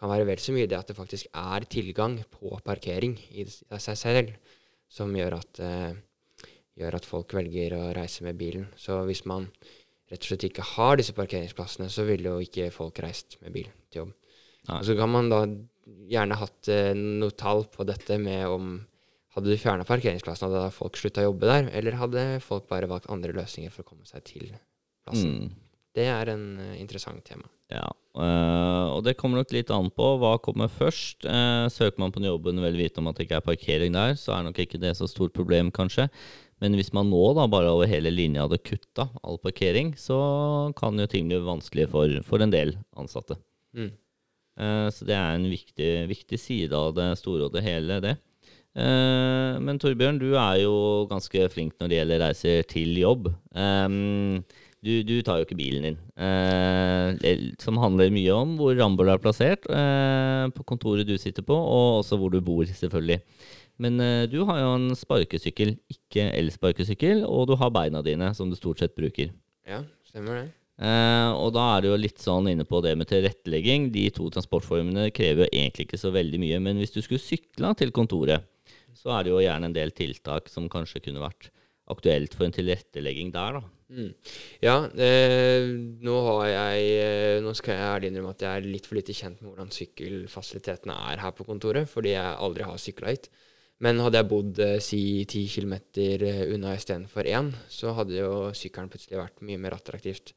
kan 0.00 0.12
være 0.12 0.28
vel 0.30 0.40
så 0.40 0.56
mye 0.56 0.68
det 0.70 0.78
at 0.78 0.88
det 0.88 0.96
faktisk 0.96 1.28
er 1.36 1.68
tilgang 1.68 2.16
på 2.32 2.54
parkering 2.64 3.18
i, 3.36 3.44
seg 3.44 4.00
selv, 4.00 4.32
som 4.88 5.12
gjør 5.14 5.36
at 5.36 5.60
gjør 6.80 6.96
at 6.96 7.08
folk 7.08 7.34
velger 7.36 7.76
å 7.76 7.82
reise 7.96 8.24
med 8.26 8.38
bilen. 8.40 8.68
Så 8.78 8.96
hvis 9.08 9.24
man 9.28 9.48
rett 10.10 10.22
og 10.22 10.30
slett 10.30 10.48
ikke 10.48 10.66
har 10.74 10.98
disse 10.98 11.14
parkeringsplassene, 11.16 11.90
så 11.92 12.06
ville 12.08 12.32
jo 12.32 12.46
ikke 12.46 12.70
folk 12.74 12.98
reist 13.04 13.38
med 13.44 13.54
bil 13.54 13.68
til 13.90 14.04
jobb. 14.04 14.16
Og 14.68 14.84
så 14.86 14.96
kan 14.98 15.10
man 15.12 15.30
da 15.32 15.44
gjerne 16.10 16.38
hatt 16.38 16.70
eh, 16.70 16.92
noe 16.96 17.34
tall 17.38 17.64
på 17.72 17.86
dette 17.88 18.18
med 18.20 18.44
om 18.50 18.76
hadde 19.34 19.52
du 19.52 19.60
fjerna 19.60 19.86
parkeringsplassen, 19.86 20.50
hadde 20.50 20.74
folk 20.74 20.98
slutta 20.98 21.22
å 21.22 21.30
jobbe 21.30 21.46
der, 21.46 21.70
eller 21.78 21.98
hadde 22.00 22.24
folk 22.42 22.66
bare 22.70 22.90
valgt 22.90 23.08
andre 23.12 23.34
løsninger 23.36 23.72
for 23.72 23.84
å 23.84 23.92
komme 23.92 24.08
seg 24.08 24.24
til 24.26 24.48
plassen? 25.06 25.36
Mm. 25.46 25.52
Det 25.96 26.06
er 26.10 26.30
en 26.32 26.44
uh, 26.58 26.74
interessant 26.78 27.22
tema. 27.26 27.46
Ja, 27.70 27.86
uh, 28.18 28.90
og 28.96 29.04
det 29.06 29.16
kommer 29.18 29.40
nok 29.40 29.54
litt 29.54 29.70
an 29.74 29.90
på 29.94 30.08
hva 30.22 30.36
kommer 30.42 30.70
først. 30.70 31.26
Uh, 31.26 31.70
søker 31.70 32.02
man 32.02 32.14
på 32.14 32.22
jobben 32.22 32.62
vel 32.62 32.78
vite 32.78 33.02
om 33.02 33.10
at 33.10 33.18
det 33.18 33.26
ikke 33.26 33.38
er 33.40 33.46
parkering 33.46 33.94
der, 33.94 34.14
så 34.18 34.36
er 34.36 34.46
nok 34.46 34.58
ikke 34.62 34.82
det 34.82 34.96
så 34.98 35.06
stort 35.10 35.34
problem, 35.34 35.70
kanskje. 35.74 36.08
Men 36.62 36.76
hvis 36.76 36.92
man 36.94 37.10
nå 37.10 37.22
da 37.38 37.46
bare 37.50 37.70
over 37.72 37.90
hele 37.90 38.12
linja 38.12 38.44
hadde 38.44 38.60
kutta 38.66 39.08
all 39.22 39.38
parkering, 39.42 39.94
så 39.98 40.18
kan 40.78 40.98
jo 40.98 41.08
ting 41.10 41.30
bli 41.30 41.38
vanskelig 41.42 41.88
for, 41.94 42.18
for 42.26 42.42
en 42.44 42.54
del 42.54 42.74
ansatte. 42.98 43.38
Mm. 43.78 43.94
Uh, 44.60 44.88
så 44.92 45.06
det 45.08 45.16
er 45.16 45.36
en 45.36 45.46
viktig, 45.48 45.90
viktig, 46.10 46.38
side 46.40 46.76
av 46.76 46.92
det 46.96 47.14
store 47.20 47.48
og 47.48 47.54
det 47.54 47.64
hele, 47.64 48.00
det. 48.04 48.16
Uh, 48.76 49.56
men 49.58 49.80
Torbjørn, 49.80 50.20
du 50.20 50.34
er 50.38 50.60
jo 50.62 50.74
ganske 51.10 51.46
flink 51.50 51.78
når 51.80 51.90
det 51.90 51.96
gjelder 52.00 52.22
reiser 52.26 52.66
til 52.68 52.92
jobb. 53.00 53.30
Um, 53.56 54.44
du, 54.84 54.92
du, 55.04 55.16
tar 55.24 55.40
jo 55.40 55.46
ikke 55.46 55.58
bilen 55.58 55.84
din, 55.84 55.96
uh, 56.20 57.16
som 57.60 57.80
handler 57.80 58.12
mye 58.12 58.36
om 58.36 58.54
hvor 58.60 58.76
Ramboll 58.76 59.12
er 59.12 59.20
plassert, 59.20 59.66
på 60.56 60.68
kontoret 60.68 61.08
du 61.08 61.16
sitter 61.20 61.44
på, 61.44 61.56
og 61.56 62.00
også 62.02 62.20
hvor 62.20 62.32
du 62.32 62.40
bor, 62.44 62.64
selvfølgelig. 62.68 63.20
Men 63.80 63.96
du 64.28 64.42
har 64.44 64.60
jo 64.60 64.72
en 64.76 64.90
sparkesykkel, 64.96 65.72
ikke 65.88 66.26
elsparkesykkel, 66.36 67.24
og 67.24 67.48
du 67.48 67.56
har 67.56 67.72
beina 67.72 68.04
dine, 68.04 68.34
som 68.36 68.52
du 68.52 68.56
stort 68.60 68.84
sett 68.84 68.96
bruker. 68.96 69.32
Ja, 69.68 69.80
stemmer 70.04 70.42
det. 70.42 70.48
Uh, 70.80 71.36
og 71.36 71.50
da 71.52 71.66
er 71.74 71.82
du 71.84 71.90
jo 71.90 71.98
litt 72.00 72.22
sånn 72.22 72.48
inne 72.48 72.64
på 72.64 72.80
det 72.84 72.94
med 72.96 73.10
tilrettelegging. 73.10 73.90
De 73.92 74.06
to 74.16 74.30
transportformene 74.32 75.10
krever 75.12 75.44
jo 75.44 75.50
egentlig 75.52 75.88
ikke 75.88 76.00
så 76.00 76.12
veldig 76.14 76.40
mye. 76.40 76.60
Men 76.64 76.80
hvis 76.80 76.94
du 76.94 77.02
skulle 77.04 77.20
sykla 77.20 77.74
til 77.76 77.92
kontoret, 77.92 78.48
så 78.96 79.12
er 79.16 79.26
det 79.26 79.34
jo 79.34 79.42
gjerne 79.44 79.68
en 79.68 79.76
del 79.76 79.92
tiltak 79.96 80.48
som 80.52 80.70
kanskje 80.72 81.02
kunne 81.04 81.22
vært 81.22 81.50
aktuelt 81.90 82.34
for 82.36 82.46
en 82.46 82.54
tilrettelegging 82.54 83.32
der, 83.34 83.58
da. 83.58 83.62
Mm. 83.90 84.10
Ja, 84.62 84.76
eh, 85.02 85.66
nå, 86.06 86.16
jeg, 86.46 86.82
eh, 87.02 87.38
nå 87.42 87.54
skal 87.58 87.74
jeg 87.74 87.88
ærlig 87.88 88.10
innrømme 88.12 88.34
at 88.36 88.44
jeg 88.44 88.60
er 88.60 88.68
litt 88.68 88.86
for 88.86 88.98
lite 89.00 89.16
kjent 89.16 89.40
med 89.40 89.50
hvordan 89.50 89.72
sykkelfasilitetene 89.74 90.98
er 91.10 91.24
her 91.24 91.34
på 91.34 91.46
kontoret, 91.48 91.90
fordi 91.90 92.14
jeg 92.14 92.42
aldri 92.46 92.68
har 92.68 92.78
sykla 92.78 93.14
hit. 93.16 93.26
Men 93.80 94.00
hadde 94.04 94.20
jeg 94.20 94.28
bodd 94.30 94.60
eh, 94.62 94.76
si 94.84 95.00
ti 95.28 95.46
kilometer 95.50 96.26
eh, 96.28 96.42
unna 96.54 96.76
istedenfor 96.76 97.26
én, 97.26 97.50
så 97.72 97.96
hadde 97.96 98.18
jo 98.18 98.34
sykkelen 98.56 98.92
plutselig 98.92 99.18
vært 99.18 99.42
mye 99.46 99.60
mer 99.60 99.78
attraktivt. 99.78 100.34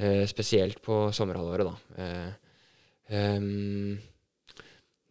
Eh, 0.00 0.24
spesielt 0.30 0.80
på 0.80 1.10
sommerhalvåret, 1.12 1.68
da. 1.68 2.00
Eh, 2.00 3.36
um, 3.36 3.98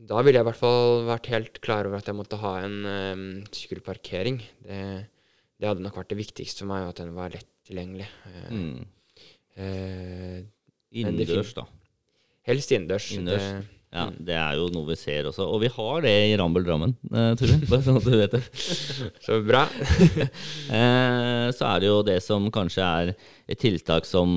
da 0.09 0.21
ville 0.23 0.39
jeg 0.39 0.45
i 0.45 0.47
hvert 0.47 0.57
fall 0.57 1.03
vært 1.05 1.29
helt 1.29 1.59
klar 1.61 1.85
over 1.85 1.99
at 1.99 2.09
jeg 2.09 2.17
måtte 2.17 2.39
ha 2.41 2.53
en 2.63 2.77
um, 2.87 3.25
sykkelparkering. 3.53 4.39
Det, 4.65 4.79
det, 5.59 5.67
hadde 5.67 5.83
nok 5.85 5.99
vært 5.99 6.13
det 6.15 6.21
viktigste 6.23 6.63
for 6.63 6.71
meg, 6.71 6.87
at 6.89 7.03
den 7.03 7.13
var 7.17 7.35
lett 7.35 7.49
tilgjengelig. 7.69 8.07
Uh, 8.25 8.47
mm. 8.55 8.77
uh, 9.59 10.39
innendørs, 10.89 11.53
da? 11.59 11.67
Helst 12.49 12.73
innendørs. 12.73 13.11
innendørs. 13.13 13.67
Ja, 13.89 14.05
mm. 14.05 14.17
Det 14.21 14.35
er 14.37 14.57
jo 14.59 14.67
noe 14.73 14.85
vi 14.91 14.95
ser 15.01 15.27
også. 15.31 15.47
Og 15.49 15.63
vi 15.63 15.69
har 15.73 16.03
det 16.05 16.13
i 16.29 16.33
Rambøll 16.37 16.65
Drammen, 16.65 16.93
eh, 17.09 17.31
Turin. 17.39 17.63
Bare 17.71 17.81
sånn 17.85 17.97
at 17.97 18.05
du 18.05 18.17
vet 18.19 18.35
det. 18.35 18.41
Så 19.25 19.39
bra. 19.45 19.63
eh, 20.79 21.47
så 21.55 21.71
er 21.71 21.81
det 21.81 21.89
jo 21.89 22.01
det 22.05 22.19
som 22.25 22.45
kanskje 22.53 22.85
er 22.85 23.13
et 23.49 23.61
tiltak 23.61 24.05
som 24.05 24.29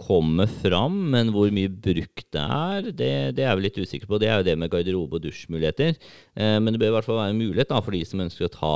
kommer 0.00 0.48
fram, 0.50 0.96
men 1.12 1.30
hvor 1.34 1.52
mye 1.54 1.70
brukt 1.70 2.26
det 2.34 2.42
er, 2.42 2.90
det, 2.90 3.12
det 3.38 3.46
er 3.46 3.54
vi 3.58 3.66
litt 3.66 3.78
usikre 3.78 4.08
på. 4.08 4.20
Det 4.22 4.30
er 4.30 4.40
jo 4.40 4.48
det 4.48 4.56
med 4.58 4.72
garderobe 4.72 5.18
og 5.18 5.24
dusjmuligheter. 5.26 5.94
Eh, 6.34 6.56
men 6.58 6.72
det 6.72 6.80
bør 6.82 6.94
i 6.94 6.96
hvert 6.98 7.08
fall 7.08 7.20
være 7.20 7.34
en 7.34 7.42
mulighet 7.42 7.70
da, 7.72 7.82
for 7.84 7.96
de 7.96 8.02
som 8.08 8.24
ønsker 8.24 8.48
å 8.48 8.54
ta 8.56 8.74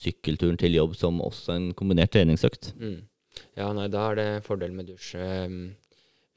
sykkelturen 0.00 0.58
til 0.60 0.78
jobb 0.78 0.96
som 0.98 1.20
også 1.24 1.56
en 1.56 1.70
kombinert 1.76 2.14
treningsøkt. 2.14 2.72
Mm. 2.80 2.98
Ja, 3.58 3.70
nei, 3.76 3.90
da 3.92 4.08
er 4.10 4.18
det 4.18 4.30
fordel 4.46 4.74
med 4.74 4.90
dusj. 4.92 5.14
Um 5.20 5.62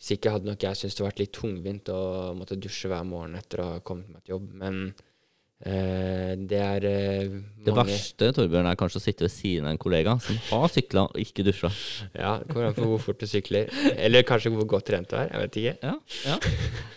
hvis 0.03 0.17
ikke 0.17 0.33
hadde 0.33 0.49
nok 0.49 0.63
jeg 0.65 0.75
syntes 0.75 0.97
det 0.99 1.03
vært 1.05 1.19
litt 1.21 1.31
tungvint 1.31 1.89
å 1.93 1.99
måtte 2.35 2.57
dusje 2.59 2.89
hver 2.91 3.05
morgen 3.07 3.37
etter 3.39 3.61
å 3.63 3.67
ha 3.69 3.83
kommet 3.87 4.09
meg 4.11 4.25
til 4.25 4.33
jobb. 4.33 4.49
Men 4.59 4.81
det 5.63 6.57
er 6.59 6.85
eh, 6.89 7.29
mange 7.31 7.63
Det 7.63 7.73
verste 7.77 8.27
Torbjørn, 8.35 8.67
er 8.67 8.75
kanskje 8.79 8.99
å 8.99 9.03
sitte 9.03 9.23
ved 9.23 9.31
siden 9.31 9.67
av 9.69 9.71
en 9.71 9.79
kollega 9.79 10.15
som 10.19 10.35
har 10.49 10.65
sykla 10.73 11.05
og 11.07 11.21
ikke 11.21 11.45
dusja. 11.47 11.69
Ja, 12.11 12.33
det 12.41 12.49
kommer 12.49 12.67
an 12.67 12.75
på 12.75 12.87
hvor 12.89 12.99
fort 13.05 13.21
du 13.21 13.29
sykler. 13.29 13.71
Eller 13.95 14.25
kanskje 14.27 14.51
hvor 14.51 14.67
godt 14.73 14.89
trent 14.89 15.07
du 15.07 15.15
er. 15.15 15.29
Jeg 15.31 15.43
vet 15.45 15.59
ikke. 15.61 15.75
Ja, 15.87 15.93
ja. 16.27 16.35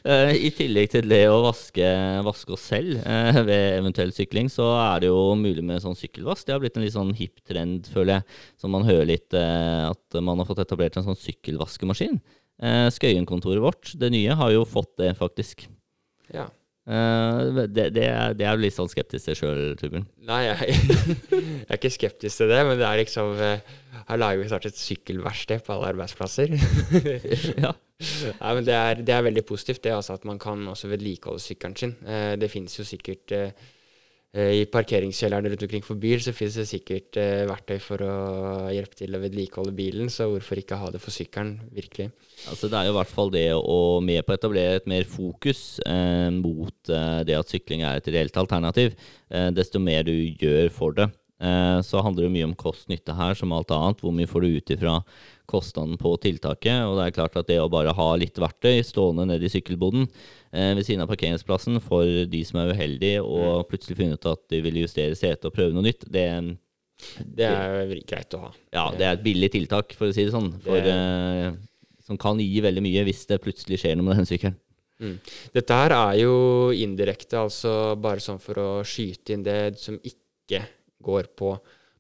Eh, 0.03 0.33
I 0.49 0.51
tillegg 0.59 0.91
til 0.97 1.07
det 1.13 1.23
å 1.31 1.39
vaske, 1.47 1.93
vaske 2.27 2.57
oss 2.59 2.67
selv 2.73 2.99
eh, 3.07 3.41
ved 3.47 3.79
eventuell 3.79 4.11
sykling, 4.17 4.51
så 4.51 4.73
er 4.81 5.07
det 5.07 5.13
jo 5.13 5.23
mulig 5.39 5.63
med 5.67 5.83
sånn 5.87 5.99
sykkelvask. 5.99 6.49
Det 6.49 6.57
har 6.57 6.63
blitt 6.65 6.81
en 6.81 6.87
litt 6.89 6.97
sånn 6.97 7.15
hipp 7.19 7.39
trend, 7.47 7.87
føler 7.95 8.19
jeg, 8.19 8.43
som 8.63 8.75
man 8.75 8.87
hører 8.89 9.13
litt, 9.15 9.31
eh, 9.31 9.87
at 9.87 10.19
man 10.19 10.43
har 10.43 10.51
fått 10.51 10.67
etablert 10.67 10.99
en 10.99 11.07
sånn 11.07 11.23
sykkelvaskemaskin. 11.23 12.19
Skøyen-kontoret 12.57 13.61
vårt, 13.61 13.91
det 14.01 14.09
nye, 14.15 14.33
har 14.33 14.55
jo 14.55 14.63
fått 14.67 14.95
det, 14.99 15.11
faktisk. 15.19 15.67
Ja. 16.33 16.47
Eh, 16.87 17.67
det, 17.67 17.89
det, 17.97 18.05
er, 18.07 18.35
det, 18.39 18.45
er, 18.47 18.59
litt 18.63 18.77
sånn 18.77 18.91
skeptisk 18.91 19.27
til 19.27 19.39
sjøl, 19.41 19.63
Torbjørn? 19.81 20.05
Nei, 20.29 20.43
jeg, 20.45 20.77
jeg, 21.33 21.65
er 21.67 21.81
ikke 21.81 21.91
skeptisk 21.91 22.43
til 22.43 22.53
det, 22.53 22.61
men 22.69 22.79
det 22.79 22.87
er 22.87 23.01
liksom 23.01 23.33
eh, 23.43 23.73
Her 24.07 24.21
lager 24.21 24.39
vi 24.39 24.51
snart 24.53 24.69
et 24.71 24.79
sykkelverksted 24.79 25.65
på 25.67 25.75
alle 25.75 25.91
arbeidsplasser. 25.97 26.55
ja. 27.65 27.73
Nei, 28.43 28.53
men 28.53 28.69
det 28.69 28.77
er, 28.77 29.03
det 29.03 29.17
er 29.17 29.27
veldig 29.27 29.43
positivt, 29.49 29.83
det 29.83 29.97
altså, 29.97 30.15
at 30.15 30.29
man 30.29 30.39
kan 30.39 30.63
også 30.71 30.93
vedlikeholde 30.93 31.43
sykkelen 31.43 31.75
sin. 31.81 31.97
Eh, 32.07 32.37
det 32.39 32.53
finnes 32.53 32.79
jo 32.79 32.87
sikkert 32.87 33.35
I 34.37 34.67
parkeringskjellerne 34.69 35.49
rundt 35.49 35.63
omkring 35.65 35.85
for 35.85 35.97
bil 36.01 36.21
så 36.21 36.35
finnes 36.37 36.59
det 36.61 36.67
sikkert 36.69 37.17
eh, 37.21 37.47
verktøy 37.49 37.79
for 37.81 38.03
å 38.05 38.15
hjelpe 38.75 38.99
til 38.99 39.17
å 39.17 39.21
vedlikeholde 39.23 39.73
bilen, 39.77 40.11
så 40.13 40.27
hvorfor 40.29 40.61
ikke 40.61 40.77
ha 40.81 40.91
det 40.93 41.01
for 41.01 41.15
sykkelen, 41.15 41.55
virkelig. 41.73 42.11
Altså, 42.51 42.69
det 42.69 42.77
er 42.77 42.89
jo 42.89 42.95
i 42.95 42.99
hvert 42.99 43.13
fall 43.13 43.33
det 43.33 43.47
å 43.57 43.79
med 44.05 44.27
på 44.27 44.35
å 44.35 44.37
etablere 44.37 44.81
et 44.81 44.91
mer 44.91 45.07
fokus 45.09 45.79
eh, 45.89 46.29
mot 46.37 46.93
eh, 46.93 47.21
det 47.29 47.39
at 47.39 47.55
sykling 47.55 47.87
er 47.87 48.01
et 48.01 48.11
reelt 48.13 48.37
alternativ. 48.37 48.99
desto 49.57 49.81
mer 49.83 50.05
du 50.07 50.13
gjør 50.13 50.69
for 50.73 50.95
det, 50.97 51.09
så 51.85 52.01
handler 52.05 52.27
det 52.27 52.33
mye 52.33 52.47
om 52.47 52.55
kost-nytte 52.57 53.13
her, 53.17 53.35
som 53.37 53.53
alt 53.53 53.73
annet. 53.75 53.99
Hvor 54.01 54.15
mye 54.15 54.29
får 54.31 54.45
du 54.45 54.55
ut 54.57 54.71
ifra 54.73 54.95
kostnaden 55.51 55.99
på 56.01 56.13
tiltaket. 56.23 56.85
Og 56.87 56.99
det 56.99 57.07
er 57.07 57.17
klart 57.17 57.39
at 57.39 57.49
det 57.51 57.61
å 57.63 57.71
bare 57.73 57.95
ha 57.97 58.09
litt 58.19 58.39
verktøy 58.43 58.81
stående 58.87 59.29
nede 59.31 59.49
i 59.49 59.53
sykkelboden 59.53 60.07
eh, 60.07 60.73
ved 60.77 60.85
siden 60.87 61.05
av 61.05 61.11
parkeringsplassen 61.13 61.81
for 61.85 62.27
de 62.31 62.43
som 62.49 62.61
er 62.63 62.75
uheldige 62.75 63.23
og 63.25 63.63
mm. 63.63 63.69
plutselig 63.71 64.01
finner 64.01 64.21
ut 64.21 64.31
at 64.33 64.45
de 64.53 64.63
vil 64.67 64.83
justere 64.85 65.19
setet 65.19 65.49
og 65.49 65.57
prøve 65.57 65.77
noe 65.77 65.87
nytt, 65.87 66.07
det, 66.13 66.27
det 67.39 67.49
er 67.49 67.97
greit 68.09 68.37
å 68.37 68.45
ha. 68.49 68.53
Ja, 68.75 68.91
det 68.97 69.09
er 69.09 69.17
et 69.17 69.25
billig 69.27 69.53
tiltak, 69.55 69.97
for 69.99 70.11
å 70.11 70.17
si 70.17 70.27
det 70.27 70.35
sånn. 70.35 70.53
For, 70.65 70.83
det... 70.83 70.93
eh, 70.93 71.57
som 72.07 72.19
kan 72.21 72.39
gi 72.41 72.63
veldig 72.63 72.85
mye 72.85 73.03
hvis 73.09 73.27
det 73.31 73.43
plutselig 73.43 73.81
skjer 73.83 73.99
noe 73.99 74.07
med 74.07 74.21
den 74.21 74.29
sykkelen. 74.29 74.59
Mm. 74.97 75.17
Dette 75.53 75.77
her 75.77 75.93
er 75.93 76.19
jo 76.23 76.37
indirekte, 76.73 77.41
altså 77.43 77.73
bare 78.01 78.23
sånn 78.25 78.41
for 78.41 78.61
å 78.63 78.69
skyte 78.87 79.35
inn 79.35 79.45
det 79.45 79.77
som 79.81 79.99
ikke 80.01 80.63
går 81.05 81.29
på 81.37 81.53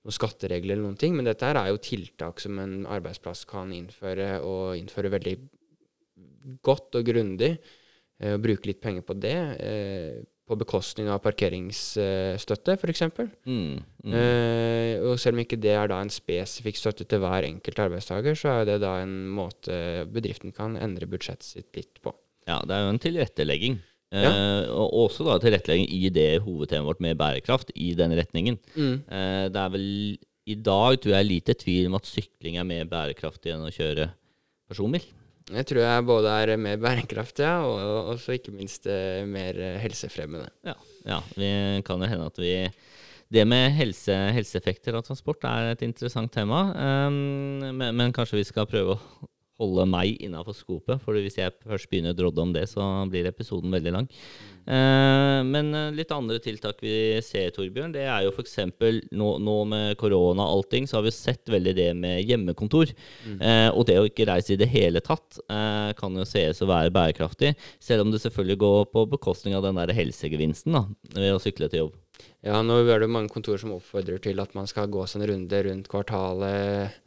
noen 0.06 0.14
skatteregler 0.14 0.76
eller 0.76 0.86
noen 0.86 1.00
ting, 1.00 1.16
men 1.18 1.26
dette 1.26 1.46
her 1.48 1.58
er 1.58 1.72
jo 1.72 1.82
tiltak 1.82 2.40
som 2.42 2.60
en 2.62 2.78
arbeidsplass 2.86 3.44
kan 3.50 3.72
innføre, 3.74 4.38
og 4.46 4.78
innføre 4.78 5.10
veldig 5.12 5.36
godt 6.66 7.00
og 7.00 7.10
grundig. 7.10 7.56
Eh, 8.22 8.36
og 8.36 8.42
bruke 8.44 8.70
litt 8.70 8.80
penger 8.84 9.04
på 9.06 9.16
det. 9.18 9.36
Eh, 9.60 10.24
på 10.46 10.54
bekostning 10.54 11.08
av 11.10 11.18
parkeringsstøtte, 11.24 12.76
f.eks. 12.78 13.02
Mm, 13.50 13.80
mm. 14.06 14.12
eh, 14.14 14.92
og 15.02 15.16
selv 15.18 15.34
om 15.34 15.42
ikke 15.42 15.58
det 15.58 15.72
er 15.74 15.90
da 15.90 15.98
en 15.98 16.12
spesifikk 16.12 16.78
støtte 16.78 17.02
til 17.10 17.18
hver 17.24 17.48
enkelt 17.48 17.80
arbeidstaker, 17.82 18.38
så 18.38 18.60
er 18.60 18.68
det 18.68 18.76
da 18.84 18.92
en 19.02 19.16
måte 19.34 20.06
bedriften 20.06 20.54
kan 20.54 20.78
endre 20.78 21.10
budsjettet 21.10 21.48
sitt 21.48 21.70
litt 21.74 21.98
på. 21.98 22.14
Ja, 22.46 22.60
det 22.62 22.76
er 22.76 22.86
jo 22.86 22.94
en 22.94 23.02
tilrettelegging. 23.02 23.80
Ja. 24.14 24.30
Eh, 24.30 24.68
og 24.70 24.94
også 25.06 25.26
da 25.26 25.36
tilrettelegging 25.42 25.88
i 25.90 26.10
det 26.14 26.42
hovedtemaet 26.44 26.86
vårt 26.86 27.02
med 27.02 27.18
bærekraft, 27.18 27.72
i 27.74 27.92
den 27.98 28.14
retningen. 28.18 28.58
Mm. 28.76 28.96
Eh, 29.02 29.44
det 29.52 29.62
er 29.62 29.72
vel 29.74 29.86
i 30.46 30.54
dag 30.54 31.00
tror 31.02 31.16
jeg 31.16 31.26
lite 31.26 31.56
tvil 31.58 31.88
om 31.90 31.98
at 31.98 32.06
sykling 32.06 32.60
er 32.60 32.68
mer 32.68 32.86
bærekraftig 32.90 33.54
enn 33.54 33.66
å 33.66 33.72
kjøre 33.74 34.12
personbil. 34.70 35.02
Jeg 35.46 35.66
tror 35.66 35.82
jeg 35.82 36.06
både 36.06 36.34
er 36.42 36.58
mer 36.58 36.78
bærekraftig 36.82 37.46
ja, 37.46 37.58
og 37.62 38.12
også 38.14 38.34
ikke 38.38 38.54
minst 38.54 38.86
eh, 38.90 39.24
mer 39.26 39.58
helsefremmende. 39.82 40.50
Ja, 40.66 40.76
ja, 41.06 41.20
vi 41.38 41.50
kan 41.86 42.02
jo 42.02 42.10
hende 42.10 42.30
at 42.30 42.40
vi 42.42 42.54
det 43.32 43.42
med 43.48 43.72
helse, 43.74 44.14
helseeffekter 44.36 44.94
av 44.94 45.02
transport 45.06 45.42
er 45.48 45.72
et 45.72 45.82
interessant 45.82 46.30
tema. 46.30 46.60
Um, 47.08 47.58
men, 47.74 47.90
men, 47.98 48.12
kanskje 48.14 48.38
vi 48.38 48.46
skal 48.46 48.68
prøve 48.70 48.94
å 48.94 49.26
holde 49.60 49.86
meg 49.88 50.20
innafor 50.22 50.56
skopet. 50.56 51.00
For 51.04 51.16
hvis 51.16 51.38
jeg 51.40 51.54
først 51.64 51.88
begynner 51.90 52.14
å 52.14 52.18
drodde 52.18 52.44
om 52.44 52.52
det, 52.54 52.66
så 52.70 52.84
blir 53.10 53.28
episoden 53.28 53.72
veldig 53.72 53.94
lang. 53.94 54.08
Eh, 54.66 55.40
men 55.46 55.70
eh, 55.78 55.92
litt 55.94 56.12
andre 56.14 56.40
tiltak 56.42 56.80
vi 56.82 57.18
ser, 57.24 57.52
Torbjørn, 57.54 57.94
det 57.94 58.04
er 58.10 58.26
jo 58.26 58.32
f.eks. 58.34 58.58
Nå, 59.16 59.30
nå 59.42 59.56
med 59.70 59.94
korona 60.00 60.44
og 60.44 60.58
allting, 60.58 60.88
så 60.88 60.98
har 60.98 61.06
vi 61.06 61.14
sett 61.14 61.52
veldig 61.52 61.76
det 61.78 61.90
med 61.98 62.24
hjemmekontor. 62.26 62.92
Mm. 63.24 63.38
Eh, 63.38 63.68
og 63.72 63.86
det 63.88 64.00
å 64.00 64.08
ikke 64.08 64.28
reise 64.28 64.56
i 64.56 64.60
det 64.60 64.68
hele 64.72 65.02
tatt 65.04 65.40
eh, 65.46 65.92
kan 65.98 66.18
jo 66.18 66.26
sees 66.28 66.60
å 66.60 66.70
være 66.70 66.94
bærekraftig. 66.94 67.54
Selv 67.82 68.06
om 68.06 68.12
det 68.12 68.22
selvfølgelig 68.24 68.60
går 68.64 68.90
på 68.92 69.06
bekostning 69.16 69.56
av 69.56 69.64
den 69.64 69.80
der 69.80 69.94
helsegevinsten 69.96 70.76
da, 70.76 70.86
ved 71.16 71.36
å 71.36 71.40
sykle 71.42 71.70
til 71.70 71.86
jobb. 71.86 71.96
Ja, 72.46 72.60
nå 72.64 72.78
er 72.84 73.02
det 73.02 73.10
mange 73.12 73.32
kontor 73.32 73.58
som 73.60 73.74
oppfordrer 73.74 74.20
til 74.22 74.38
at 74.40 74.54
man 74.56 74.68
skal 74.70 74.88
gå 74.92 75.02
seg 75.08 75.22
en 75.22 75.30
runde 75.32 75.62
rundt 75.66 75.90
kvartalet 75.92 77.02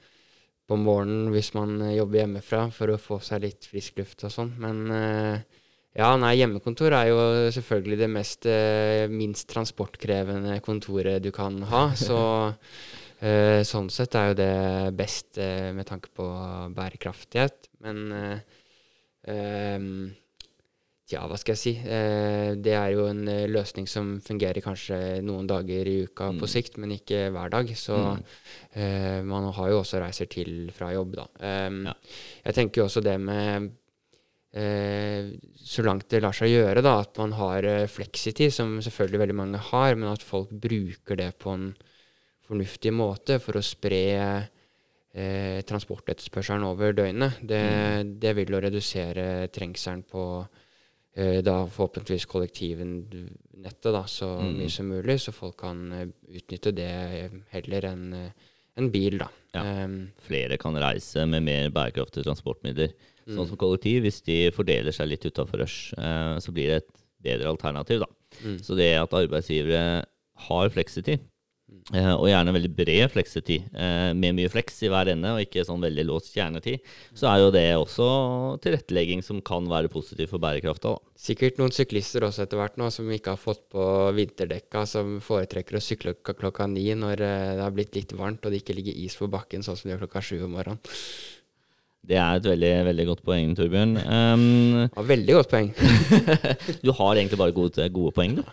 på 0.70 0.78
morgenen 0.78 1.32
hvis 1.34 1.54
man 1.58 1.80
eh, 1.82 1.96
jobber 1.98 2.24
hjemmefra, 2.24 2.68
for 2.74 2.94
å 2.94 3.02
få 3.02 3.20
seg 3.26 3.44
litt 3.48 3.68
frisk 3.70 3.98
luft 4.02 4.26
og 4.28 4.34
sånn. 4.34 4.54
Men 4.62 4.84
eh, 4.94 5.64
ja, 5.98 6.14
nei, 6.22 6.36
hjemmekontor 6.38 6.96
er 6.96 7.10
jo 7.10 7.20
selvfølgelig 7.56 8.00
det 8.04 8.12
mest, 8.14 8.48
eh, 8.50 9.10
minst 9.12 9.50
transportkrevende 9.52 10.60
kontoret 10.66 11.24
du 11.26 11.32
kan 11.36 11.62
ha. 11.72 11.90
Så 12.08 12.22
sånn 13.20 13.90
sett 13.92 14.14
er 14.16 14.30
jo 14.30 14.36
det 14.40 14.54
best 14.96 15.36
med 15.76 15.84
tanke 15.90 16.08
på 16.16 16.24
bærekraftighet. 16.72 17.68
Men 17.84 18.14
ja, 21.10 21.24
hva 21.26 21.38
skal 21.39 21.56
jeg 21.56 21.62
si. 21.62 21.74
Eh, 21.82 22.52
det 22.62 22.76
er 22.78 22.93
jo 22.93 23.08
en 23.10 23.24
eh, 23.32 23.48
løsning 23.50 23.88
som 23.89 24.15
fungerer 24.24 24.62
kanskje 24.62 25.19
noen 25.26 25.48
dager 25.50 25.89
i 25.89 26.04
uka 26.06 26.30
mm. 26.30 26.39
på 26.41 26.50
sikt, 26.52 26.78
men 26.82 26.93
ikke 26.95 27.28
hver 27.34 27.52
dag. 27.54 27.72
Så 27.78 27.98
mm. 27.98 28.24
eh, 28.78 29.19
man 29.26 29.50
har 29.58 29.72
jo 29.72 29.82
også 29.82 30.02
reiser 30.04 30.30
til 30.32 30.69
fra 30.76 30.91
jobb, 30.93 31.17
da. 31.17 31.28
Um, 31.41 31.84
ja. 31.89 31.95
Jeg 32.45 32.58
tenker 32.60 32.82
jo 32.82 32.88
også 32.88 33.04
det 33.06 33.15
med 33.22 33.72
eh, 34.54 35.34
Så 35.65 35.86
langt 35.86 36.10
det 36.13 36.22
lar 36.24 36.36
seg 36.38 36.54
gjøre, 36.54 36.86
da, 36.86 37.00
at 37.02 37.17
man 37.22 37.34
har 37.39 37.67
fleksitid, 37.89 38.54
som 38.54 38.78
selvfølgelig 38.78 39.24
veldig 39.26 39.39
mange 39.41 39.65
har, 39.72 39.98
men 39.98 40.12
at 40.13 40.26
folk 40.26 40.54
bruker 40.54 41.19
det 41.19 41.34
på 41.41 41.58
en 41.58 41.72
fornuftig 42.50 42.93
måte 42.93 43.38
for 43.41 43.58
å 43.60 43.65
spre 43.65 44.04
eh, 45.13 45.60
transportetterspørselen 45.69 46.65
over 46.69 46.93
døgnet. 46.98 47.41
Det, 47.41 47.62
mm. 47.65 48.17
det 48.22 48.34
vil 48.38 48.56
jo 48.56 48.63
redusere 48.65 49.30
trengselen 49.54 50.06
på 50.10 50.24
da 51.44 51.56
forhåpentligvis 51.68 52.28
kollektivnettet 52.30 53.90
da, 53.92 54.04
så 54.08 54.30
mm. 54.40 54.54
mye 54.56 54.72
som 54.72 54.92
mulig, 54.92 55.18
så 55.20 55.34
folk 55.36 55.58
kan 55.60 55.82
uh, 55.92 56.06
utnytte 56.32 56.72
det 56.76 56.92
heller 57.52 57.88
enn 57.90 58.06
en 58.80 58.92
bil. 58.94 59.18
da. 59.20 59.28
Ja. 59.58 59.64
Um, 59.84 59.98
Flere 60.24 60.60
kan 60.62 60.78
reise 60.80 61.26
med 61.28 61.44
mer 61.48 61.72
bærekraftige 61.76 62.28
transportmidler. 62.28 62.94
Mm. 63.26 63.34
Sånn 63.36 63.50
som 63.50 63.60
kollektiv, 63.60 64.06
hvis 64.06 64.22
de 64.26 64.38
fordeler 64.56 64.96
seg 64.96 65.12
litt 65.12 65.28
utafor 65.28 65.66
rush, 65.66 65.92
så 65.94 66.54
blir 66.56 66.72
det 66.72 66.78
et 66.84 66.94
bedre 67.26 67.52
alternativ. 67.52 68.06
da. 68.06 68.10
Mm. 68.46 68.58
Så 68.64 68.78
det 68.80 68.94
at 68.98 69.14
arbeidsgivere 69.20 69.84
har 70.48 70.72
fleksitid, 70.74 71.26
Uh, 71.90 72.14
og 72.20 72.28
gjerne 72.30 72.54
veldig 72.54 72.70
bred 72.78 73.10
fleksetid, 73.10 73.64
uh, 73.74 74.12
med 74.14 74.36
mye 74.38 74.50
fleks 74.54 74.76
i 74.86 74.92
hver 74.94 75.10
ende, 75.10 75.32
og 75.34 75.42
ikke 75.42 75.64
sånn 75.66 75.82
veldig 75.82 76.06
låst 76.06 76.36
kjernetid, 76.36 76.86
så 77.18 77.32
er 77.32 77.40
jo 77.42 77.48
det 77.56 77.64
også 77.80 78.10
tilrettelegging 78.62 79.24
som 79.26 79.40
kan 79.46 79.66
være 79.70 79.90
positiv 79.90 80.30
for 80.30 80.44
bærekrafta. 80.44 80.94
Sikkert 81.18 81.58
noen 81.58 81.74
syklister 81.74 82.28
også 82.28 82.46
etter 82.46 82.62
hvert 82.62 82.78
nå 82.78 82.92
som 82.94 83.10
ikke 83.10 83.34
har 83.34 83.42
fått 83.42 83.66
på 83.74 83.88
vinterdekka, 84.20 84.86
som 84.90 85.18
foretrekker 85.26 85.80
å 85.80 85.84
sykle 85.84 86.14
klokka 86.30 86.70
ni 86.70 86.86
når 86.94 87.26
uh, 87.26 87.34
det 87.58 87.66
har 87.66 87.74
blitt 87.74 87.98
litt 87.98 88.14
varmt 88.14 88.46
og 88.46 88.54
det 88.54 88.62
ikke 88.62 88.78
ligger 88.78 89.02
is 89.08 89.18
på 89.18 89.32
bakken 89.34 89.66
sånn 89.66 89.80
som 89.80 89.90
det 89.90 89.96
gjør 89.96 90.06
klokka 90.06 90.26
sju 90.30 90.38
om 90.46 90.58
morgenen. 90.60 90.82
Det 92.10 92.18
er 92.18 92.40
et 92.40 92.46
veldig 92.48 92.72
veldig 92.88 93.06
godt 93.12 93.24
poeng, 93.28 93.56
Torbjørn. 93.58 93.98
Um, 94.02 94.44
ja, 94.86 95.04
veldig 95.12 95.36
godt 95.36 95.52
poeng. 95.52 95.74
du 96.86 96.94
har 96.96 97.20
egentlig 97.20 97.40
bare 97.42 97.54
gode, 97.54 97.90
gode 97.94 98.14
poeng, 98.16 98.40
du. 98.40 98.46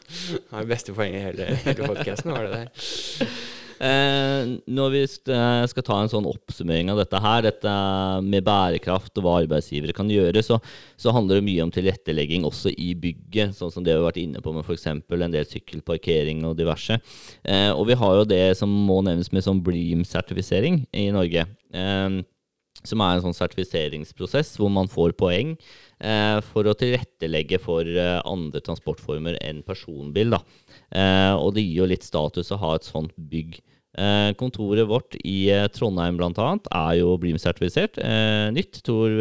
Ja, 0.50 0.60
det 0.60 0.70
beste 0.74 0.96
poenget 0.96 1.22
i 1.22 1.28
hele, 1.28 1.60
hele 1.64 1.92
podkasten 1.92 2.34
var 2.34 2.48
det 2.48 2.58
der. 2.58 3.30
Eh, 3.76 4.56
når 4.72 4.92
vi 4.94 5.02
skal 5.08 5.84
ta 5.84 5.98
en 6.00 6.10
sånn 6.10 6.28
oppsummering 6.28 6.88
av 6.92 7.00
dette 7.02 7.20
her, 7.20 7.42
dette 7.44 7.72
med 8.24 8.44
bærekraft 8.46 9.18
og 9.20 9.26
hva 9.26 9.34
arbeidsgivere 9.42 9.96
kan 9.96 10.08
gjøre, 10.10 10.42
så, 10.44 10.58
så 10.96 11.12
handler 11.12 11.40
det 11.40 11.46
mye 11.48 11.66
om 11.66 11.72
tilrettelegging 11.74 12.46
også 12.48 12.72
i 12.72 12.94
bygget, 12.98 13.56
sånn 13.58 13.72
som 13.74 13.84
det 13.84 13.92
vi 13.94 14.00
har 14.00 14.08
vært 14.08 14.22
inne 14.22 14.44
på 14.44 14.54
med 14.56 14.64
f.eks. 14.64 14.88
en 14.88 15.34
del 15.36 15.48
sykkelparkering 15.50 16.44
og 16.48 16.56
diverse. 16.60 16.96
Eh, 17.44 17.68
og 17.72 17.84
vi 17.90 17.98
har 18.00 18.20
jo 18.20 18.30
det 18.30 18.46
som 18.60 18.72
må 18.88 19.02
nevnes 19.04 19.32
med 19.34 19.44
sånn 19.44 19.60
Bream-sertifisering 19.66 20.86
i 20.96 21.10
Norge. 21.14 21.44
Eh, 21.76 22.22
som 22.88 23.02
er 23.04 23.16
en 23.16 23.26
sånn 23.26 23.36
sertifiseringsprosess 23.36 24.54
hvor 24.60 24.72
man 24.72 24.90
får 24.90 25.16
poeng 25.18 25.54
eh, 26.00 26.38
for 26.52 26.68
å 26.68 26.76
tilrettelegge 26.78 27.60
for 27.62 27.86
eh, 27.86 28.18
andre 28.24 28.62
transportformer 28.64 29.38
enn 29.42 29.62
personbil. 29.66 30.36
Da. 30.36 30.42
Eh, 30.90 31.34
og 31.34 31.56
det 31.56 31.66
gir 31.66 31.82
jo 31.82 31.90
litt 31.92 32.06
status 32.06 32.52
å 32.54 32.60
ha 32.62 32.76
et 32.76 32.88
sånt 32.88 33.14
bygg. 33.16 33.60
Eh, 33.96 34.30
kontoret 34.36 34.84
vårt 34.84 35.16
i 35.24 35.48
eh, 35.48 35.66
Trondheim 35.72 36.18
annet 36.20 36.66
er 36.68 36.98
jo 36.98 37.14
Bream-sertifisert. 37.20 37.96
Eh, 37.96 38.48
nytt. 38.52 38.82
Tror 38.84 39.14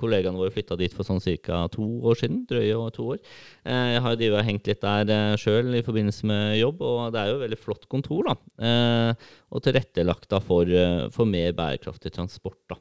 kollegaene 0.00 0.38
våre 0.38 0.50
flytta 0.50 0.76
dit 0.78 0.92
for 0.92 1.06
sånn 1.06 1.22
ca. 1.44 1.62
to 1.70 1.84
år 2.02 2.18
siden. 2.18 2.42
Drøye 2.50 2.90
to 2.96 3.06
år. 3.14 3.20
Jeg 3.64 4.00
har 4.02 4.16
jo 4.16 4.42
hengt 4.42 4.66
litt 4.66 4.82
der 4.82 5.36
sjøl 5.38 5.74
i 5.78 5.84
forbindelse 5.84 6.26
med 6.26 6.58
jobb, 6.58 6.80
og 6.82 7.12
det 7.14 7.20
er 7.20 7.30
jo 7.30 7.36
et 7.38 7.44
veldig 7.44 7.58
flott 7.60 7.86
kontor. 7.88 8.26
da. 8.30 9.14
og 9.50 9.62
tilrettelagt 9.62 10.28
da 10.30 10.40
for, 10.40 10.66
for, 11.12 11.28
mer 11.28 11.52
bærekraftig 11.52 12.12
transport. 12.12 12.58
da. 12.68 12.78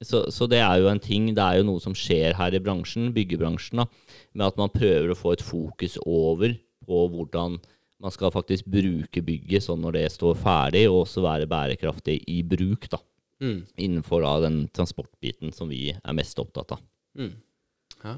Så, 0.00 0.28
så, 0.30 0.46
det 0.46 0.60
er 0.62 0.78
jo 0.78 0.88
en 0.88 1.02
ting, 1.02 1.32
det 1.34 1.42
er 1.42 1.58
jo 1.58 1.66
noe 1.66 1.82
som 1.82 1.96
skjer 1.96 2.36
her 2.38 2.54
i 2.54 2.62
bransjen, 2.62 3.10
byggebransjen, 3.12 3.82
da, 3.82 3.88
med 4.32 4.46
at 4.46 4.60
man 4.60 4.70
prøver 4.70 5.10
å 5.10 5.18
få 5.18 5.34
et 5.34 5.42
fokus 5.42 5.98
over 6.06 6.54
på 6.86 7.00
hvordan 7.12 7.58
man 8.02 8.14
skal 8.14 8.32
faktisk 8.34 8.68
bruke 8.70 9.22
bygget 9.24 9.64
sånn 9.64 9.82
når 9.82 9.98
det 9.98 10.06
står 10.14 10.38
ferdig, 10.38 10.86
og 10.90 11.04
også 11.04 11.24
være 11.24 11.50
bærekraftig 11.50 12.20
i 12.30 12.42
bruk. 12.46 12.90
da. 12.92 13.02
Mm. 13.38 13.60
innenfor 13.78 14.24
da, 14.24 14.32
den 14.48 14.64
transportbiten 14.74 15.52
som 15.54 15.68
vi 15.70 15.92
er 15.94 16.16
mest 16.16 16.38
opptatt 16.42 16.74
av. 16.74 16.80
Mm. 17.14 17.36
Ja. 18.02 18.16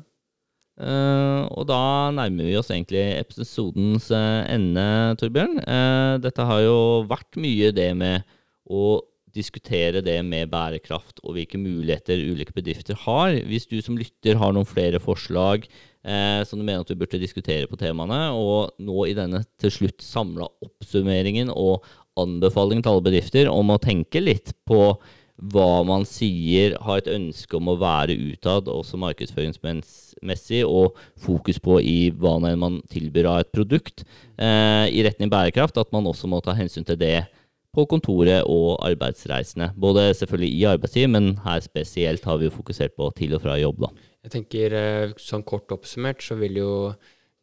Eh, 0.80 1.42
og 1.52 1.66
da 1.68 1.82
nærmer 2.16 2.48
vi 2.48 2.56
oss 2.56 2.70
egentlig 2.72 3.02
episodens 3.18 4.08
uh, 4.14 4.46
ende, 4.48 4.86
Torbjørn. 5.20 5.60
Uh, 5.60 6.16
dette 6.24 6.46
har 6.48 6.62
jo 6.64 6.78
vært 7.10 7.36
mye 7.40 7.68
det 7.76 7.90
med 8.00 8.24
å 8.64 9.02
diskutere 9.30 10.00
det 10.02 10.16
med 10.26 10.48
bærekraft 10.50 11.20
og 11.22 11.36
hvilke 11.36 11.60
muligheter 11.60 12.22
ulike 12.32 12.56
bedrifter 12.56 12.96
har. 13.04 13.36
Hvis 13.46 13.68
du 13.68 13.76
som 13.84 14.00
lytter 14.00 14.40
har 14.40 14.56
noen 14.56 14.68
flere 14.68 15.02
forslag 15.02 15.68
eh, 16.04 16.42
som 16.48 16.58
du 16.58 16.64
mener 16.64 16.84
at 16.84 16.90
vi 16.92 16.98
burde 17.00 17.20
diskutere 17.22 17.68
på 17.70 17.78
temaene, 17.80 18.30
og 18.36 18.74
nå 18.82 19.06
i 19.08 19.16
denne 19.16 19.44
til 19.60 19.72
slutt 19.74 20.04
samla 20.04 20.48
oppsummeringen 20.64 21.52
og 21.54 21.86
anbefalingen 22.20 22.84
til 22.84 22.94
alle 22.94 23.06
bedrifter 23.08 23.50
om 23.52 23.72
å 23.72 23.80
tenke 23.80 24.22
litt 24.22 24.54
på 24.68 24.94
hva 25.40 25.80
man 25.88 26.04
sier, 26.04 26.74
har 26.84 27.00
et 27.00 27.08
ønske 27.08 27.56
om 27.56 27.70
å 27.72 27.78
være 27.80 28.12
utad, 28.12 28.68
også 28.68 28.98
markedsføringsmessig, 29.00 30.60
og 30.68 30.98
fokus 31.20 31.60
på 31.62 31.78
i 31.80 32.10
hva 32.12 32.36
man 32.44 32.80
tilbyr 32.92 33.28
av 33.30 33.38
et 33.40 33.52
produkt, 33.54 34.04
eh, 34.36 34.86
i 34.92 35.04
retning 35.06 35.32
bærekraft, 35.32 35.80
at 35.80 35.92
man 35.96 36.04
også 36.04 36.28
må 36.28 36.42
ta 36.44 36.52
hensyn 36.52 36.84
til 36.84 37.00
det 37.00 37.24
på 37.72 37.86
kontoret 37.86 38.44
og 38.50 38.82
arbeidsreisende. 38.84 39.70
Både 39.78 40.10
selvfølgelig 40.18 40.52
i 40.58 40.68
arbeidstid, 40.74 41.08
men 41.08 41.36
her 41.44 41.60
spesielt 41.64 42.24
har 42.24 42.36
vi 42.38 42.48
jo 42.48 42.56
fokusert 42.58 42.96
på 42.98 43.08
til 43.16 43.34
og 43.34 43.44
fra 43.46 43.56
jobb. 43.56 43.86
da. 43.86 44.09
Jeg 44.24 44.34
tenker 44.34 44.76
eh, 44.76 45.14
sånn 45.20 45.44
kort 45.48 45.72
oppsummert 45.72 46.24
så 46.24 46.36
vil 46.40 46.60
jo 46.60 46.72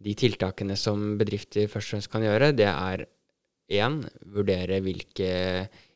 de 0.03 0.13
tiltakene 0.13 0.75
som 0.77 1.15
bedrifter 1.17 1.69
først 1.71 1.87
og 1.87 1.91
fremst 1.95 2.11
kan 2.13 2.25
gjøre, 2.25 2.51
det 2.53 2.69
er 2.69 3.07
én, 3.73 4.03
vurdere 4.33 4.77
hvilke 4.85 5.29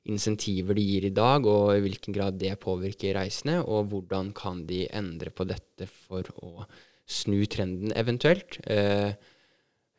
insentiver 0.10 0.74
de 0.76 0.82
gir 0.86 1.06
i 1.08 1.14
dag, 1.14 1.46
og 1.46 1.76
i 1.76 1.82
hvilken 1.84 2.14
grad 2.16 2.34
det 2.42 2.60
påvirker 2.64 3.16
reisende, 3.20 3.60
og 3.62 3.86
hvordan 3.92 4.32
kan 4.38 4.66
de 4.68 4.88
endre 4.90 5.30
på 5.30 5.44
dette 5.50 5.86
for 5.90 6.24
å 6.42 6.66
snu 7.12 7.46
trenden 7.52 7.92
eventuelt. 7.98 8.60
Eh, 8.66 9.12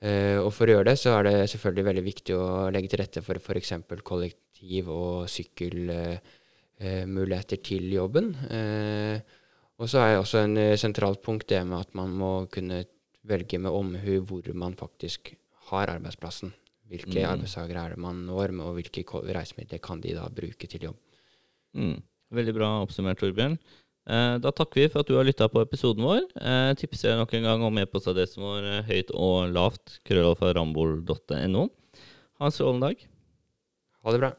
eh, 0.03 0.39
og 0.41 0.53
for 0.57 0.67
å 0.67 0.73
gjøre 0.77 0.91
det, 0.91 0.99
så 1.01 1.09
er 1.19 1.23
det 1.29 1.51
selvfølgelig 1.53 1.89
veldig 1.91 2.07
viktig 2.09 2.33
å 2.39 2.71
legge 2.75 2.89
til 2.93 3.01
rette 3.03 3.21
for 3.25 3.35
f.eks. 3.39 3.73
kollektiv- 4.03 4.93
og 4.93 5.15
sykkelmuligheter 5.31 7.59
eh, 7.59 7.65
til 7.71 7.85
jobben. 7.95 8.27
Eh, 8.51 9.17
og 9.81 9.89
så 9.89 10.03
er 10.05 10.19
også 10.21 10.43
en 10.45 10.57
eh, 10.61 10.77
sentralt 10.81 11.23
punkt 11.25 11.49
det 11.49 11.63
med 11.67 11.81
at 11.87 11.95
man 11.99 12.11
må 12.17 12.33
kunne 12.53 12.85
velge 13.25 13.59
med 13.59 13.71
omhu 13.71 14.21
hvor 14.27 14.49
man 14.55 14.75
faktisk 14.79 15.35
har 15.71 15.87
arbeidsplassen. 15.95 16.53
Hvilke 16.93 17.23
Mm. 17.23 17.29
arbeidstakere 17.31 17.85
er 17.87 17.89
det 17.95 17.99
man 17.99 18.27
når, 18.27 18.51
med, 18.53 18.67
og 18.67 18.75
hvilke 18.77 19.05
reisemidler 19.33 19.79
kan 19.81 20.01
de 20.01 20.15
da 20.15 20.27
bruke 20.29 20.67
til 20.69 20.83
jobb. 20.91 20.97
Mm. 21.75 22.03
Veldig 22.33 22.55
bra 22.55 22.69
oppsummert, 22.83 23.19
Torbjørn. 23.19 23.59
Eh, 24.09 24.39
da 24.43 24.51
takker 24.51 24.81
vi 24.83 24.89
for 24.91 25.01
at 25.01 25.07
du 25.09 25.15
har 25.17 25.25
lytta 25.25 25.49
på 25.49 25.63
episoden 25.63 26.03
vår. 26.05 26.27
Eh, 26.37 26.75
tipser 26.75 27.17
nok 27.17 27.33
en 27.35 27.43
gang 27.47 27.63
om 27.63 27.79
e-postadressen 27.79 28.43
vår 28.43 28.65
eh, 28.67 28.83
høyt 28.91 29.11
og 29.15 29.53
lavt, 29.55 30.01
krøllalfarambol.no. 30.05 31.69
Ha 32.41 32.45
en 32.49 32.55
strålende 32.55 32.89
dag. 32.91 33.07
Ha 34.03 34.13
det 34.13 34.21
bra. 34.21 34.33